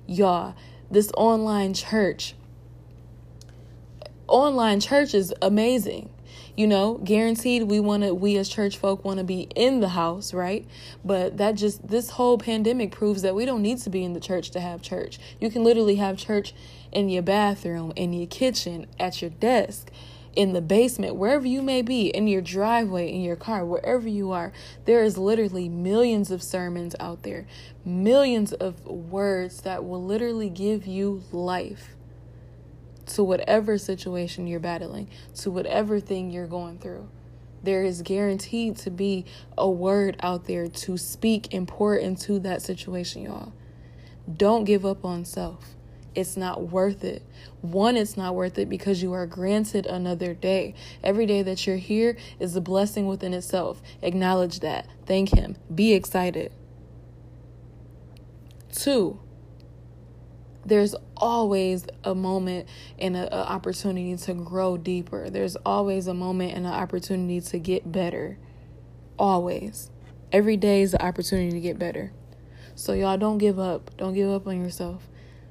Y'all, 0.07 0.55
this 0.89 1.11
online 1.17 1.73
church, 1.73 2.35
online 4.27 4.79
church 4.79 5.13
is 5.13 5.33
amazing 5.41 6.09
you 6.55 6.67
know 6.67 6.99
guaranteed 7.03 7.63
we 7.63 7.79
want 7.79 8.03
to 8.03 8.13
we 8.13 8.37
as 8.37 8.47
church 8.47 8.77
folk 8.77 9.03
want 9.03 9.17
to 9.17 9.23
be 9.23 9.47
in 9.55 9.79
the 9.79 9.89
house 9.89 10.33
right? 10.33 10.65
But 11.03 11.37
that 11.37 11.55
just 11.55 11.87
this 11.87 12.11
whole 12.11 12.37
pandemic 12.37 12.91
proves 12.91 13.21
that 13.21 13.35
we 13.35 13.45
don't 13.45 13.61
need 13.61 13.79
to 13.79 13.89
be 13.89 14.03
in 14.03 14.13
the 14.13 14.19
church 14.19 14.51
to 14.51 14.59
have 14.59 14.81
church. 14.81 15.19
You 15.39 15.49
can 15.49 15.63
literally 15.63 15.95
have 15.95 16.17
church 16.17 16.53
in 16.91 17.09
your 17.09 17.23
bathroom 17.23 17.93
in 17.95 18.13
your 18.13 18.27
kitchen 18.27 18.87
at 18.99 19.21
your 19.21 19.31
desk 19.31 19.91
in 20.35 20.53
the 20.53 20.61
basement, 20.61 21.15
wherever 21.15 21.45
you 21.45 21.61
may 21.61 21.81
be, 21.81 22.07
in 22.07 22.27
your 22.27 22.41
driveway, 22.41 23.11
in 23.11 23.21
your 23.21 23.35
car, 23.35 23.63
wherever 23.65 24.07
you 24.07 24.31
are, 24.31 24.51
there 24.85 25.03
is 25.03 25.17
literally 25.17 25.69
millions 25.69 26.31
of 26.31 26.41
sermons 26.41 26.95
out 26.99 27.23
there, 27.23 27.45
millions 27.85 28.51
of 28.53 28.83
words 28.85 29.61
that 29.61 29.85
will 29.85 30.03
literally 30.03 30.49
give 30.49 30.87
you 30.87 31.21
life 31.31 31.95
to 33.07 33.23
whatever 33.23 33.77
situation 33.77 34.47
you're 34.47 34.59
battling, 34.59 35.09
to 35.35 35.51
whatever 35.51 35.99
thing 35.99 36.31
you're 36.31 36.47
going 36.47 36.79
through. 36.79 37.09
There 37.63 37.83
is 37.83 38.01
guaranteed 38.01 38.77
to 38.79 38.91
be 38.91 39.25
a 39.57 39.69
word 39.69 40.17
out 40.21 40.45
there 40.45 40.67
to 40.67 40.97
speak 40.97 41.53
and 41.53 41.67
pour 41.67 41.95
into 41.95 42.39
that 42.39 42.61
situation, 42.61 43.23
y'all. 43.23 43.53
Don't 44.35 44.65
give 44.65 44.85
up 44.85 45.05
on 45.05 45.25
self. 45.25 45.75
It's 46.15 46.37
not 46.37 46.69
worth 46.69 47.03
it. 47.03 47.23
One, 47.61 47.97
it's 47.97 48.15
not 48.15 48.35
worth 48.35 48.57
it 48.57 48.69
because 48.69 49.01
you 49.01 49.13
are 49.13 49.25
granted 49.25 49.85
another 49.85 50.33
day. 50.33 50.75
Every 51.03 51.25
day 51.25 51.41
that 51.41 51.65
you're 51.65 51.77
here 51.77 52.17
is 52.39 52.55
a 52.55 52.61
blessing 52.61 53.07
within 53.07 53.33
itself. 53.33 53.81
Acknowledge 54.01 54.59
that. 54.59 54.87
Thank 55.05 55.33
Him. 55.33 55.55
Be 55.73 55.93
excited. 55.93 56.51
Two, 58.71 59.19
there's 60.65 60.95
always 61.17 61.85
a 62.03 62.15
moment 62.15 62.67
and 62.97 63.15
an 63.15 63.31
opportunity 63.31 64.15
to 64.15 64.33
grow 64.33 64.77
deeper. 64.77 65.29
There's 65.29 65.55
always 65.57 66.07
a 66.07 66.13
moment 66.13 66.53
and 66.53 66.65
an 66.65 66.73
opportunity 66.73 67.41
to 67.41 67.59
get 67.59 67.91
better. 67.91 68.37
Always. 69.17 69.89
Every 70.31 70.57
day 70.57 70.81
is 70.81 70.93
an 70.93 71.01
opportunity 71.01 71.51
to 71.51 71.59
get 71.59 71.77
better. 71.77 72.11
So, 72.75 72.93
y'all 72.93 73.17
don't 73.17 73.37
give 73.37 73.59
up. 73.59 73.95
Don't 73.97 74.13
give 74.13 74.29
up 74.29 74.47
on 74.47 74.59
yourself. 74.59 75.07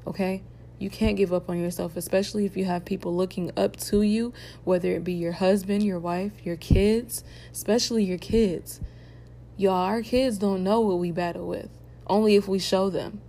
Okay? 0.07 0.43
You 0.83 0.91
can't 0.91 1.17
give 1.17 1.33
up 1.33 1.49
on 1.49 1.61
yourself, 1.61 1.97
especially 1.97 2.45
if 2.45 2.57
you 2.57 2.65
have 2.65 2.85
people 2.85 3.15
looking 3.15 3.53
up 3.57 3.77
to 3.77 4.03
you, 4.03 4.33
whether 4.65 4.91
it 4.91 5.05
be 5.05 5.13
your 5.13 5.31
husband, 5.31 5.85
your 5.85 6.01
wife, 6.01 6.45
your 6.45 6.57
kids, 6.57 7.23
especially 7.53 8.03
your 8.03 8.19
kids. 8.19 8.81
Y'all, 9.57 9.75
our 9.75 10.03
kids 10.03 10.39
don't 10.39 10.65
know 10.65 10.81
what 10.81 10.99
we 10.99 11.13
battle 11.13 11.47
with, 11.47 11.69
only 12.09 12.35
if 12.35 12.49
we 12.49 12.59
show 12.59 12.91
them. 12.91 13.21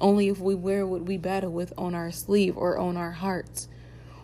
Only 0.00 0.28
if 0.28 0.38
we 0.38 0.54
wear 0.54 0.86
what 0.86 1.02
we 1.02 1.16
battle 1.16 1.50
with 1.50 1.72
on 1.76 1.94
our 1.94 2.10
sleeve 2.10 2.56
or 2.56 2.78
on 2.78 2.96
our 2.96 3.10
hearts 3.10 3.68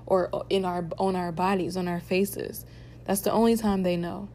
or 0.07 0.31
in 0.49 0.65
our 0.65 0.87
on 0.99 1.17
our 1.17 1.33
bodies, 1.33 1.77
on 1.77 1.89
our 1.89 2.01
faces. 2.01 2.65
That's 3.05 3.21
the 3.21 3.33
only 3.33 3.57
time 3.57 3.83
they 3.83 3.97
know. 3.97 4.29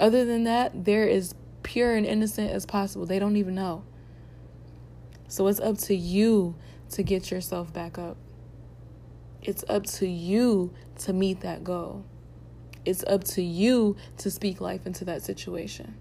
Other 0.00 0.24
than 0.24 0.44
that, 0.44 0.84
they're 0.84 1.08
as 1.08 1.34
pure 1.62 1.94
and 1.94 2.04
innocent 2.04 2.50
as 2.50 2.66
possible. 2.66 3.06
They 3.06 3.18
don't 3.18 3.36
even 3.36 3.54
know. 3.54 3.84
So 5.28 5.46
it's 5.46 5.60
up 5.60 5.78
to 5.78 5.94
you 5.94 6.56
to 6.90 7.02
get 7.02 7.30
yourself 7.30 7.72
back 7.72 7.98
up. 7.98 8.16
It's 9.42 9.64
up 9.68 9.84
to 9.86 10.08
you 10.08 10.72
to 11.00 11.12
meet 11.12 11.40
that 11.40 11.64
goal. 11.64 12.04
It's 12.84 13.04
up 13.04 13.24
to 13.24 13.42
you 13.42 13.96
to 14.18 14.30
speak 14.30 14.60
life 14.60 14.86
into 14.86 15.04
that 15.06 15.22
situation. 15.22 15.96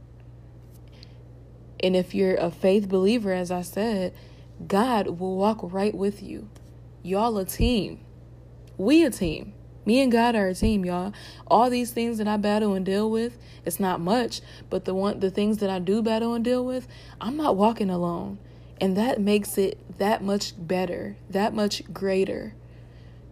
And 1.79 1.95
if 1.95 2.15
you're 2.15 2.35
a 2.35 2.49
faith 2.51 2.87
believer, 2.87 3.33
as 3.33 3.51
I 3.51 3.61
said, 3.61 4.13
God 4.67 5.19
will 5.19 5.35
walk 5.35 5.59
right 5.61 5.93
with 5.93 6.23
you. 6.23 6.49
Y'all 7.01 7.37
a 7.37 7.45
team. 7.45 7.99
We 8.77 9.03
a 9.03 9.09
team. 9.09 9.53
Me 9.85 9.99
and 9.99 10.11
God 10.11 10.35
are 10.35 10.47
a 10.47 10.55
team, 10.55 10.85
y'all. 10.85 11.13
All 11.47 11.69
these 11.69 11.91
things 11.91 12.17
that 12.17 12.27
I 12.27 12.37
battle 12.37 12.73
and 12.73 12.85
deal 12.85 13.09
with, 13.09 13.37
it's 13.65 13.79
not 13.79 13.99
much, 13.99 14.41
but 14.69 14.85
the 14.85 14.93
one 14.93 15.19
the 15.19 15.29
things 15.29 15.57
that 15.57 15.69
I 15.69 15.79
do 15.79 16.01
battle 16.01 16.33
and 16.33 16.43
deal 16.43 16.65
with, 16.65 16.87
I'm 17.19 17.35
not 17.35 17.57
walking 17.57 17.89
alone. 17.89 18.39
And 18.79 18.95
that 18.97 19.19
makes 19.19 19.57
it 19.57 19.79
that 19.97 20.23
much 20.23 20.53
better, 20.57 21.17
that 21.29 21.53
much 21.53 21.91
greater. 21.93 22.55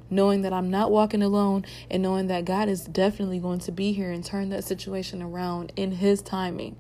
Knowing 0.10 0.41
that 0.41 0.51
I'm 0.51 0.69
not 0.69 0.91
walking 0.91 1.23
alone 1.23 1.65
and 1.89 2.03
knowing 2.03 2.27
that 2.27 2.43
God 2.43 2.67
is 2.67 2.81
definitely 2.81 3.39
going 3.39 3.60
to 3.60 3.71
be 3.71 3.93
here 3.93 4.12
and 4.12 4.23
turn 4.23 4.49
that 4.49 4.65
situation 4.65 5.21
around 5.21 5.71
in 5.77 5.93
His 5.93 6.21
timing. 6.21 6.75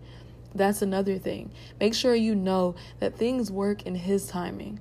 That's 0.53 0.81
another 0.81 1.17
thing. 1.17 1.51
Make 1.79 1.93
sure 1.93 2.15
you 2.15 2.35
know 2.35 2.75
that 2.99 3.17
things 3.17 3.51
work 3.51 3.83
in 3.83 3.95
His 3.95 4.27
timing. 4.27 4.79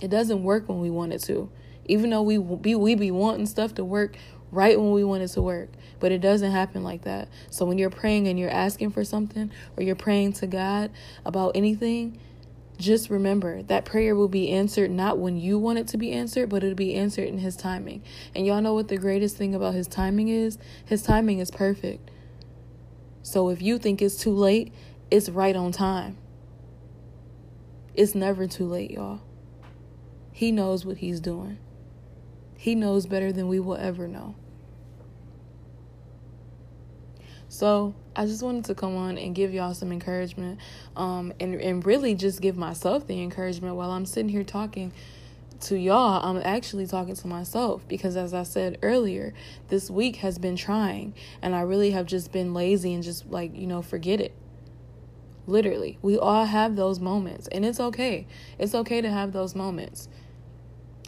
It 0.00 0.08
doesn't 0.08 0.42
work 0.42 0.68
when 0.68 0.80
we 0.80 0.90
want 0.90 1.12
it 1.12 1.22
to. 1.22 1.50
Even 1.86 2.10
though 2.10 2.22
we 2.22 2.38
be 2.38 2.74
we 2.74 2.94
be 2.94 3.10
wanting 3.10 3.46
stuff 3.46 3.74
to 3.74 3.84
work 3.84 4.16
right 4.50 4.78
when 4.78 4.92
we 4.92 5.04
want 5.04 5.22
it 5.22 5.28
to 5.28 5.42
work, 5.42 5.70
but 6.00 6.12
it 6.12 6.20
doesn't 6.20 6.52
happen 6.52 6.82
like 6.82 7.02
that. 7.02 7.28
So 7.50 7.64
when 7.64 7.76
you're 7.76 7.90
praying 7.90 8.28
and 8.28 8.38
you're 8.38 8.50
asking 8.50 8.90
for 8.90 9.04
something 9.04 9.50
or 9.76 9.82
you're 9.82 9.96
praying 9.96 10.34
to 10.34 10.46
God 10.46 10.90
about 11.24 11.52
anything, 11.56 12.18
just 12.78 13.10
remember 13.10 13.62
that 13.64 13.84
prayer 13.84 14.14
will 14.14 14.28
be 14.28 14.50
answered 14.50 14.90
not 14.90 15.18
when 15.18 15.36
you 15.36 15.58
want 15.58 15.78
it 15.78 15.88
to 15.88 15.98
be 15.98 16.12
answered, 16.12 16.48
but 16.48 16.62
it'll 16.62 16.74
be 16.74 16.94
answered 16.94 17.28
in 17.28 17.38
His 17.38 17.56
timing. 17.56 18.02
And 18.34 18.46
y'all 18.46 18.60
know 18.60 18.74
what 18.74 18.88
the 18.88 18.96
greatest 18.96 19.36
thing 19.36 19.54
about 19.54 19.74
His 19.74 19.86
timing 19.86 20.28
is? 20.28 20.58
His 20.84 21.02
timing 21.02 21.38
is 21.38 21.50
perfect. 21.50 22.10
So 23.24 23.48
if 23.48 23.62
you 23.62 23.78
think 23.78 24.02
it's 24.02 24.16
too 24.16 24.34
late, 24.34 24.72
it's 25.10 25.30
right 25.30 25.56
on 25.56 25.72
time. 25.72 26.18
It's 27.94 28.14
never 28.14 28.46
too 28.46 28.66
late, 28.66 28.90
y'all. 28.90 29.22
He 30.30 30.52
knows 30.52 30.84
what 30.84 30.98
He's 30.98 31.20
doing. 31.20 31.58
He 32.58 32.74
knows 32.74 33.06
better 33.06 33.32
than 33.32 33.48
we 33.48 33.58
will 33.60 33.76
ever 33.76 34.06
know. 34.06 34.34
So 37.48 37.94
I 38.14 38.26
just 38.26 38.42
wanted 38.42 38.66
to 38.66 38.74
come 38.74 38.94
on 38.94 39.16
and 39.16 39.34
give 39.34 39.54
y'all 39.54 39.72
some 39.72 39.90
encouragement, 39.90 40.60
um, 40.94 41.32
and 41.40 41.54
and 41.54 41.86
really 41.86 42.14
just 42.14 42.42
give 42.42 42.58
myself 42.58 43.06
the 43.06 43.22
encouragement 43.22 43.76
while 43.76 43.90
I'm 43.90 44.04
sitting 44.04 44.28
here 44.28 44.44
talking 44.44 44.92
to 45.64 45.78
y'all. 45.78 46.24
I'm 46.24 46.40
actually 46.44 46.86
talking 46.86 47.14
to 47.14 47.26
myself 47.26 47.86
because, 47.88 48.16
as 48.16 48.34
I 48.34 48.42
said 48.42 48.78
earlier, 48.82 49.34
this 49.68 49.90
week 49.90 50.16
has 50.16 50.38
been 50.38 50.56
trying, 50.56 51.14
and 51.42 51.54
I 51.54 51.62
really 51.62 51.90
have 51.92 52.06
just 52.06 52.32
been 52.32 52.54
lazy 52.54 52.94
and 52.94 53.02
just 53.02 53.26
like 53.30 53.56
you 53.56 53.66
know 53.66 53.82
forget 53.82 54.20
it. 54.20 54.34
Literally, 55.46 55.98
we 56.00 56.18
all 56.18 56.46
have 56.46 56.76
those 56.76 57.00
moments, 57.00 57.48
and 57.48 57.64
it's 57.64 57.80
okay. 57.80 58.26
It's 58.58 58.74
okay 58.74 59.00
to 59.00 59.10
have 59.10 59.32
those 59.32 59.54
moments. 59.54 60.08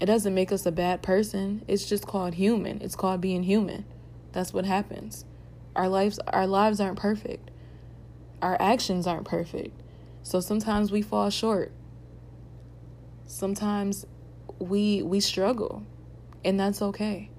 It 0.01 0.07
doesn't 0.07 0.35
make 0.35 0.53
us 0.53 0.67
a 0.67 0.73
bad 0.73 1.03
person. 1.03 1.65
It's 1.67 1.89
just 1.89 2.07
called 2.07 2.35
human. 2.35 2.83
It's 2.83 2.97
called 2.97 3.21
being 3.21 3.45
human. 3.45 3.87
That's 4.33 4.53
what 4.53 4.67
happens. 4.67 5.25
Our 5.75 5.89
lives 5.89 6.19
our 6.29 6.47
lives 6.47 6.81
aren't 6.81 6.99
perfect. 6.99 7.51
Our 8.43 8.57
actions 8.61 9.07
aren't 9.07 9.27
perfect. 9.27 9.81
So 10.23 10.41
sometimes 10.41 10.91
we 10.91 11.03
fall 11.03 11.31
short. 11.31 11.73
Sometimes 13.27 14.07
we 14.59 15.03
we 15.03 15.21
struggle. 15.21 15.85
And 16.45 16.59
that's 16.61 16.81
okay. 16.81 17.31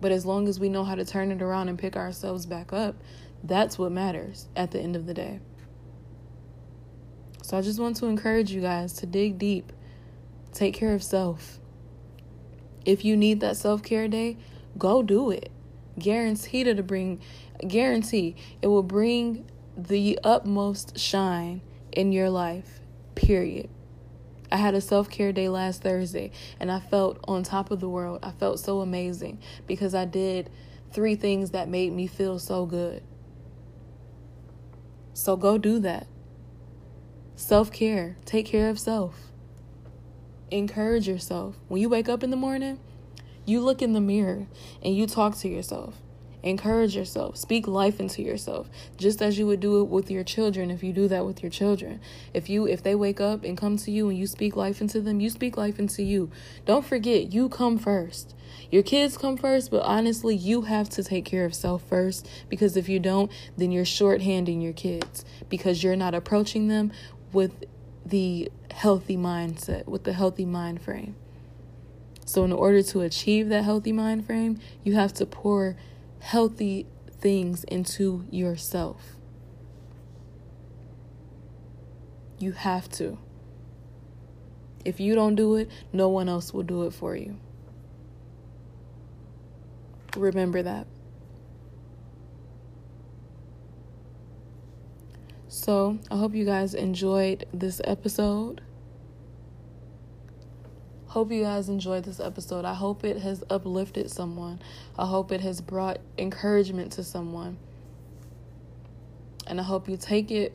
But 0.00 0.12
as 0.12 0.24
long 0.24 0.48
as 0.48 0.58
we 0.58 0.68
know 0.68 0.84
how 0.84 0.94
to 0.94 1.04
turn 1.04 1.30
it 1.32 1.42
around 1.42 1.68
and 1.68 1.78
pick 1.78 1.96
ourselves 1.96 2.46
back 2.46 2.72
up, 2.72 2.96
that's 3.42 3.78
what 3.78 3.92
matters 3.92 4.48
at 4.56 4.70
the 4.70 4.80
end 4.80 4.96
of 4.96 5.06
the 5.06 5.14
day. 5.14 5.40
So 7.42 7.56
I 7.56 7.62
just 7.62 7.78
want 7.78 7.96
to 7.96 8.06
encourage 8.06 8.50
you 8.50 8.60
guys 8.60 8.92
to 8.94 9.06
dig 9.06 9.38
deep. 9.38 9.72
Take 10.52 10.74
care 10.74 10.94
of 10.94 11.02
self. 11.02 11.58
If 12.84 13.04
you 13.04 13.16
need 13.16 13.40
that 13.40 13.56
self-care 13.56 14.08
day, 14.08 14.38
go 14.78 15.02
do 15.02 15.30
it 15.30 15.50
guaranteed 15.98 16.76
to 16.76 16.82
bring 16.82 17.20
guarantee 17.66 18.36
it 18.60 18.66
will 18.66 18.82
bring 18.82 19.48
the 19.76 20.18
utmost 20.22 20.98
shine 20.98 21.60
in 21.92 22.12
your 22.12 22.28
life 22.28 22.80
period 23.14 23.68
i 24.50 24.56
had 24.56 24.74
a 24.74 24.80
self-care 24.80 25.32
day 25.32 25.48
last 25.48 25.82
thursday 25.82 26.30
and 26.60 26.70
i 26.70 26.78
felt 26.78 27.18
on 27.26 27.42
top 27.42 27.70
of 27.70 27.80
the 27.80 27.88
world. 27.88 28.18
I 28.22 28.30
felt 28.30 28.60
so 28.60 28.80
amazing 28.80 29.40
because 29.66 29.94
i 29.94 30.04
did 30.04 30.50
three 30.92 31.14
things 31.14 31.50
that 31.50 31.68
made 31.68 31.92
me 31.92 32.06
feel 32.06 32.38
so 32.38 32.64
good. 32.64 33.02
So 35.12 35.36
go 35.36 35.58
do 35.58 35.78
that. 35.80 36.06
Self-care. 37.34 38.16
Take 38.24 38.46
care 38.46 38.70
of 38.70 38.78
self. 38.78 39.32
Encourage 40.50 41.08
yourself. 41.08 41.56
When 41.68 41.82
you 41.82 41.88
wake 41.88 42.08
up 42.08 42.22
in 42.22 42.30
the 42.30 42.36
morning 42.36 42.78
you 43.46 43.60
look 43.60 43.80
in 43.80 43.92
the 43.92 44.00
mirror 44.00 44.46
and 44.82 44.96
you 44.96 45.06
talk 45.06 45.36
to 45.38 45.48
yourself. 45.48 45.94
Encourage 46.46 46.94
yourself. 46.94 47.36
Speak 47.36 47.66
life 47.66 47.98
into 47.98 48.22
yourself. 48.22 48.70
Just 48.96 49.20
as 49.20 49.36
you 49.36 49.48
would 49.48 49.58
do 49.58 49.80
it 49.80 49.88
with 49.88 50.12
your 50.12 50.22
children 50.22 50.70
if 50.70 50.80
you 50.80 50.92
do 50.92 51.08
that 51.08 51.26
with 51.26 51.42
your 51.42 51.50
children. 51.50 52.00
If 52.32 52.48
you 52.48 52.68
if 52.68 52.84
they 52.84 52.94
wake 52.94 53.20
up 53.20 53.42
and 53.42 53.58
come 53.58 53.76
to 53.78 53.90
you 53.90 54.08
and 54.08 54.16
you 54.16 54.28
speak 54.28 54.54
life 54.54 54.80
into 54.80 55.00
them, 55.00 55.18
you 55.18 55.28
speak 55.28 55.56
life 55.56 55.80
into 55.80 56.04
you. 56.04 56.30
Don't 56.64 56.86
forget, 56.86 57.32
you 57.32 57.48
come 57.48 57.78
first. 57.78 58.32
Your 58.70 58.84
kids 58.84 59.18
come 59.18 59.36
first, 59.36 59.72
but 59.72 59.82
honestly, 59.82 60.36
you 60.36 60.62
have 60.62 60.88
to 60.90 61.02
take 61.02 61.24
care 61.24 61.44
of 61.44 61.52
self 61.52 61.82
first 61.82 62.28
because 62.48 62.76
if 62.76 62.88
you 62.88 63.00
don't, 63.00 63.28
then 63.56 63.72
you're 63.72 63.84
shorthanding 63.84 64.62
your 64.62 64.72
kids 64.72 65.24
because 65.48 65.82
you're 65.82 65.96
not 65.96 66.14
approaching 66.14 66.68
them 66.68 66.92
with 67.32 67.64
the 68.04 68.52
healthy 68.70 69.16
mindset, 69.16 69.86
with 69.86 70.04
the 70.04 70.12
healthy 70.12 70.44
mind 70.44 70.80
frame. 70.80 71.16
So, 72.24 72.44
in 72.44 72.52
order 72.52 72.84
to 72.84 73.00
achieve 73.00 73.48
that 73.48 73.64
healthy 73.64 73.90
mind 73.90 74.26
frame, 74.26 74.60
you 74.84 74.94
have 74.94 75.12
to 75.14 75.26
pour 75.26 75.76
healthy 76.20 76.86
things 77.10 77.64
into 77.64 78.24
yourself. 78.30 79.16
You 82.38 82.52
have 82.52 82.88
to. 82.90 83.18
If 84.84 85.00
you 85.00 85.14
don't 85.14 85.34
do 85.34 85.56
it, 85.56 85.70
no 85.92 86.08
one 86.08 86.28
else 86.28 86.52
will 86.54 86.62
do 86.62 86.84
it 86.84 86.92
for 86.92 87.16
you. 87.16 87.38
Remember 90.16 90.62
that. 90.62 90.86
So, 95.48 95.98
I 96.10 96.16
hope 96.16 96.34
you 96.34 96.44
guys 96.44 96.74
enjoyed 96.74 97.46
this 97.52 97.80
episode. 97.84 98.60
Hope 101.16 101.32
you 101.32 101.44
guys 101.44 101.70
enjoyed 101.70 102.04
this 102.04 102.20
episode. 102.20 102.66
I 102.66 102.74
hope 102.74 103.02
it 103.02 103.16
has 103.22 103.42
uplifted 103.48 104.10
someone. 104.10 104.60
I 104.98 105.06
hope 105.06 105.32
it 105.32 105.40
has 105.40 105.62
brought 105.62 105.98
encouragement 106.18 106.92
to 106.92 107.04
someone. 107.04 107.56
And 109.46 109.58
I 109.58 109.62
hope 109.62 109.88
you 109.88 109.96
take 109.96 110.30
it 110.30 110.54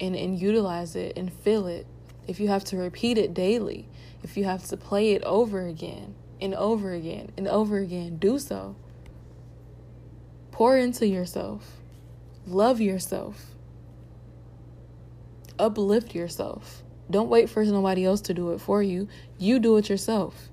and, 0.00 0.16
and 0.16 0.36
utilize 0.36 0.96
it 0.96 1.16
and 1.16 1.32
feel 1.32 1.68
it. 1.68 1.86
If 2.26 2.40
you 2.40 2.48
have 2.48 2.64
to 2.64 2.76
repeat 2.76 3.16
it 3.16 3.32
daily, 3.32 3.86
if 4.24 4.36
you 4.36 4.42
have 4.42 4.64
to 4.70 4.76
play 4.76 5.12
it 5.12 5.22
over 5.22 5.64
again 5.68 6.16
and 6.40 6.52
over 6.56 6.90
again 6.90 7.30
and 7.36 7.46
over 7.46 7.78
again, 7.78 8.16
do 8.16 8.40
so. 8.40 8.74
Pour 10.50 10.76
into 10.76 11.06
yourself, 11.06 11.76
love 12.44 12.80
yourself, 12.80 13.54
uplift 15.60 16.12
yourself. 16.12 16.82
Don't 17.10 17.28
wait 17.28 17.48
for 17.48 17.64
nobody 17.64 18.04
else 18.04 18.20
to 18.22 18.34
do 18.34 18.52
it 18.52 18.60
for 18.60 18.82
you. 18.82 19.08
You 19.38 19.58
do 19.58 19.76
it 19.76 19.88
yourself. 19.88 20.48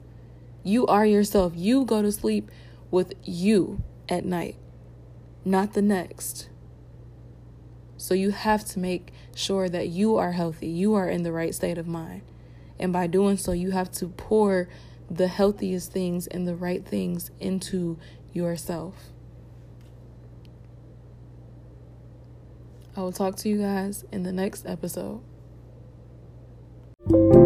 You 0.64 0.86
are 0.88 1.06
yourself. 1.06 1.54
You 1.56 1.84
go 1.86 2.02
to 2.02 2.12
sleep 2.12 2.50
with 2.92 3.14
you 3.24 3.82
at 4.08 4.24
night, 4.24 4.56
not 5.44 5.74
the 5.74 5.82
next. 5.82 6.50
So 7.98 8.14
you 8.14 8.32
have 8.32 8.66
to 8.66 8.80
make 8.80 9.12
sure 9.34 9.68
that 9.70 9.88
you 9.88 10.18
are 10.18 10.34
healthy. 10.34 10.68
You 10.68 10.94
are 10.94 11.10
in 11.10 11.24
the 11.24 11.32
right 11.32 11.56
state 11.56 11.78
of 11.78 11.88
mind. 11.88 12.22
And 12.80 12.94
by 12.94 13.08
doing 13.08 13.38
so, 13.38 13.52
you 13.52 13.72
have 13.72 13.92
to 13.94 14.08
pour 14.08 14.68
the 15.10 15.28
healthiest 15.28 15.92
things 15.92 16.28
and 16.28 16.48
the 16.48 16.56
right 16.56 16.86
things 16.86 17.32
into 17.40 17.98
yourself. 18.32 18.96
I 22.96 23.02
will 23.02 23.12
talk 23.12 23.36
to 23.38 23.50
you 23.50 23.60
guys 23.60 24.06
in 24.12 24.24
the 24.24 24.32
next 24.32 24.66
episode. 24.68 25.22
Thank 27.10 27.34
you. 27.36 27.43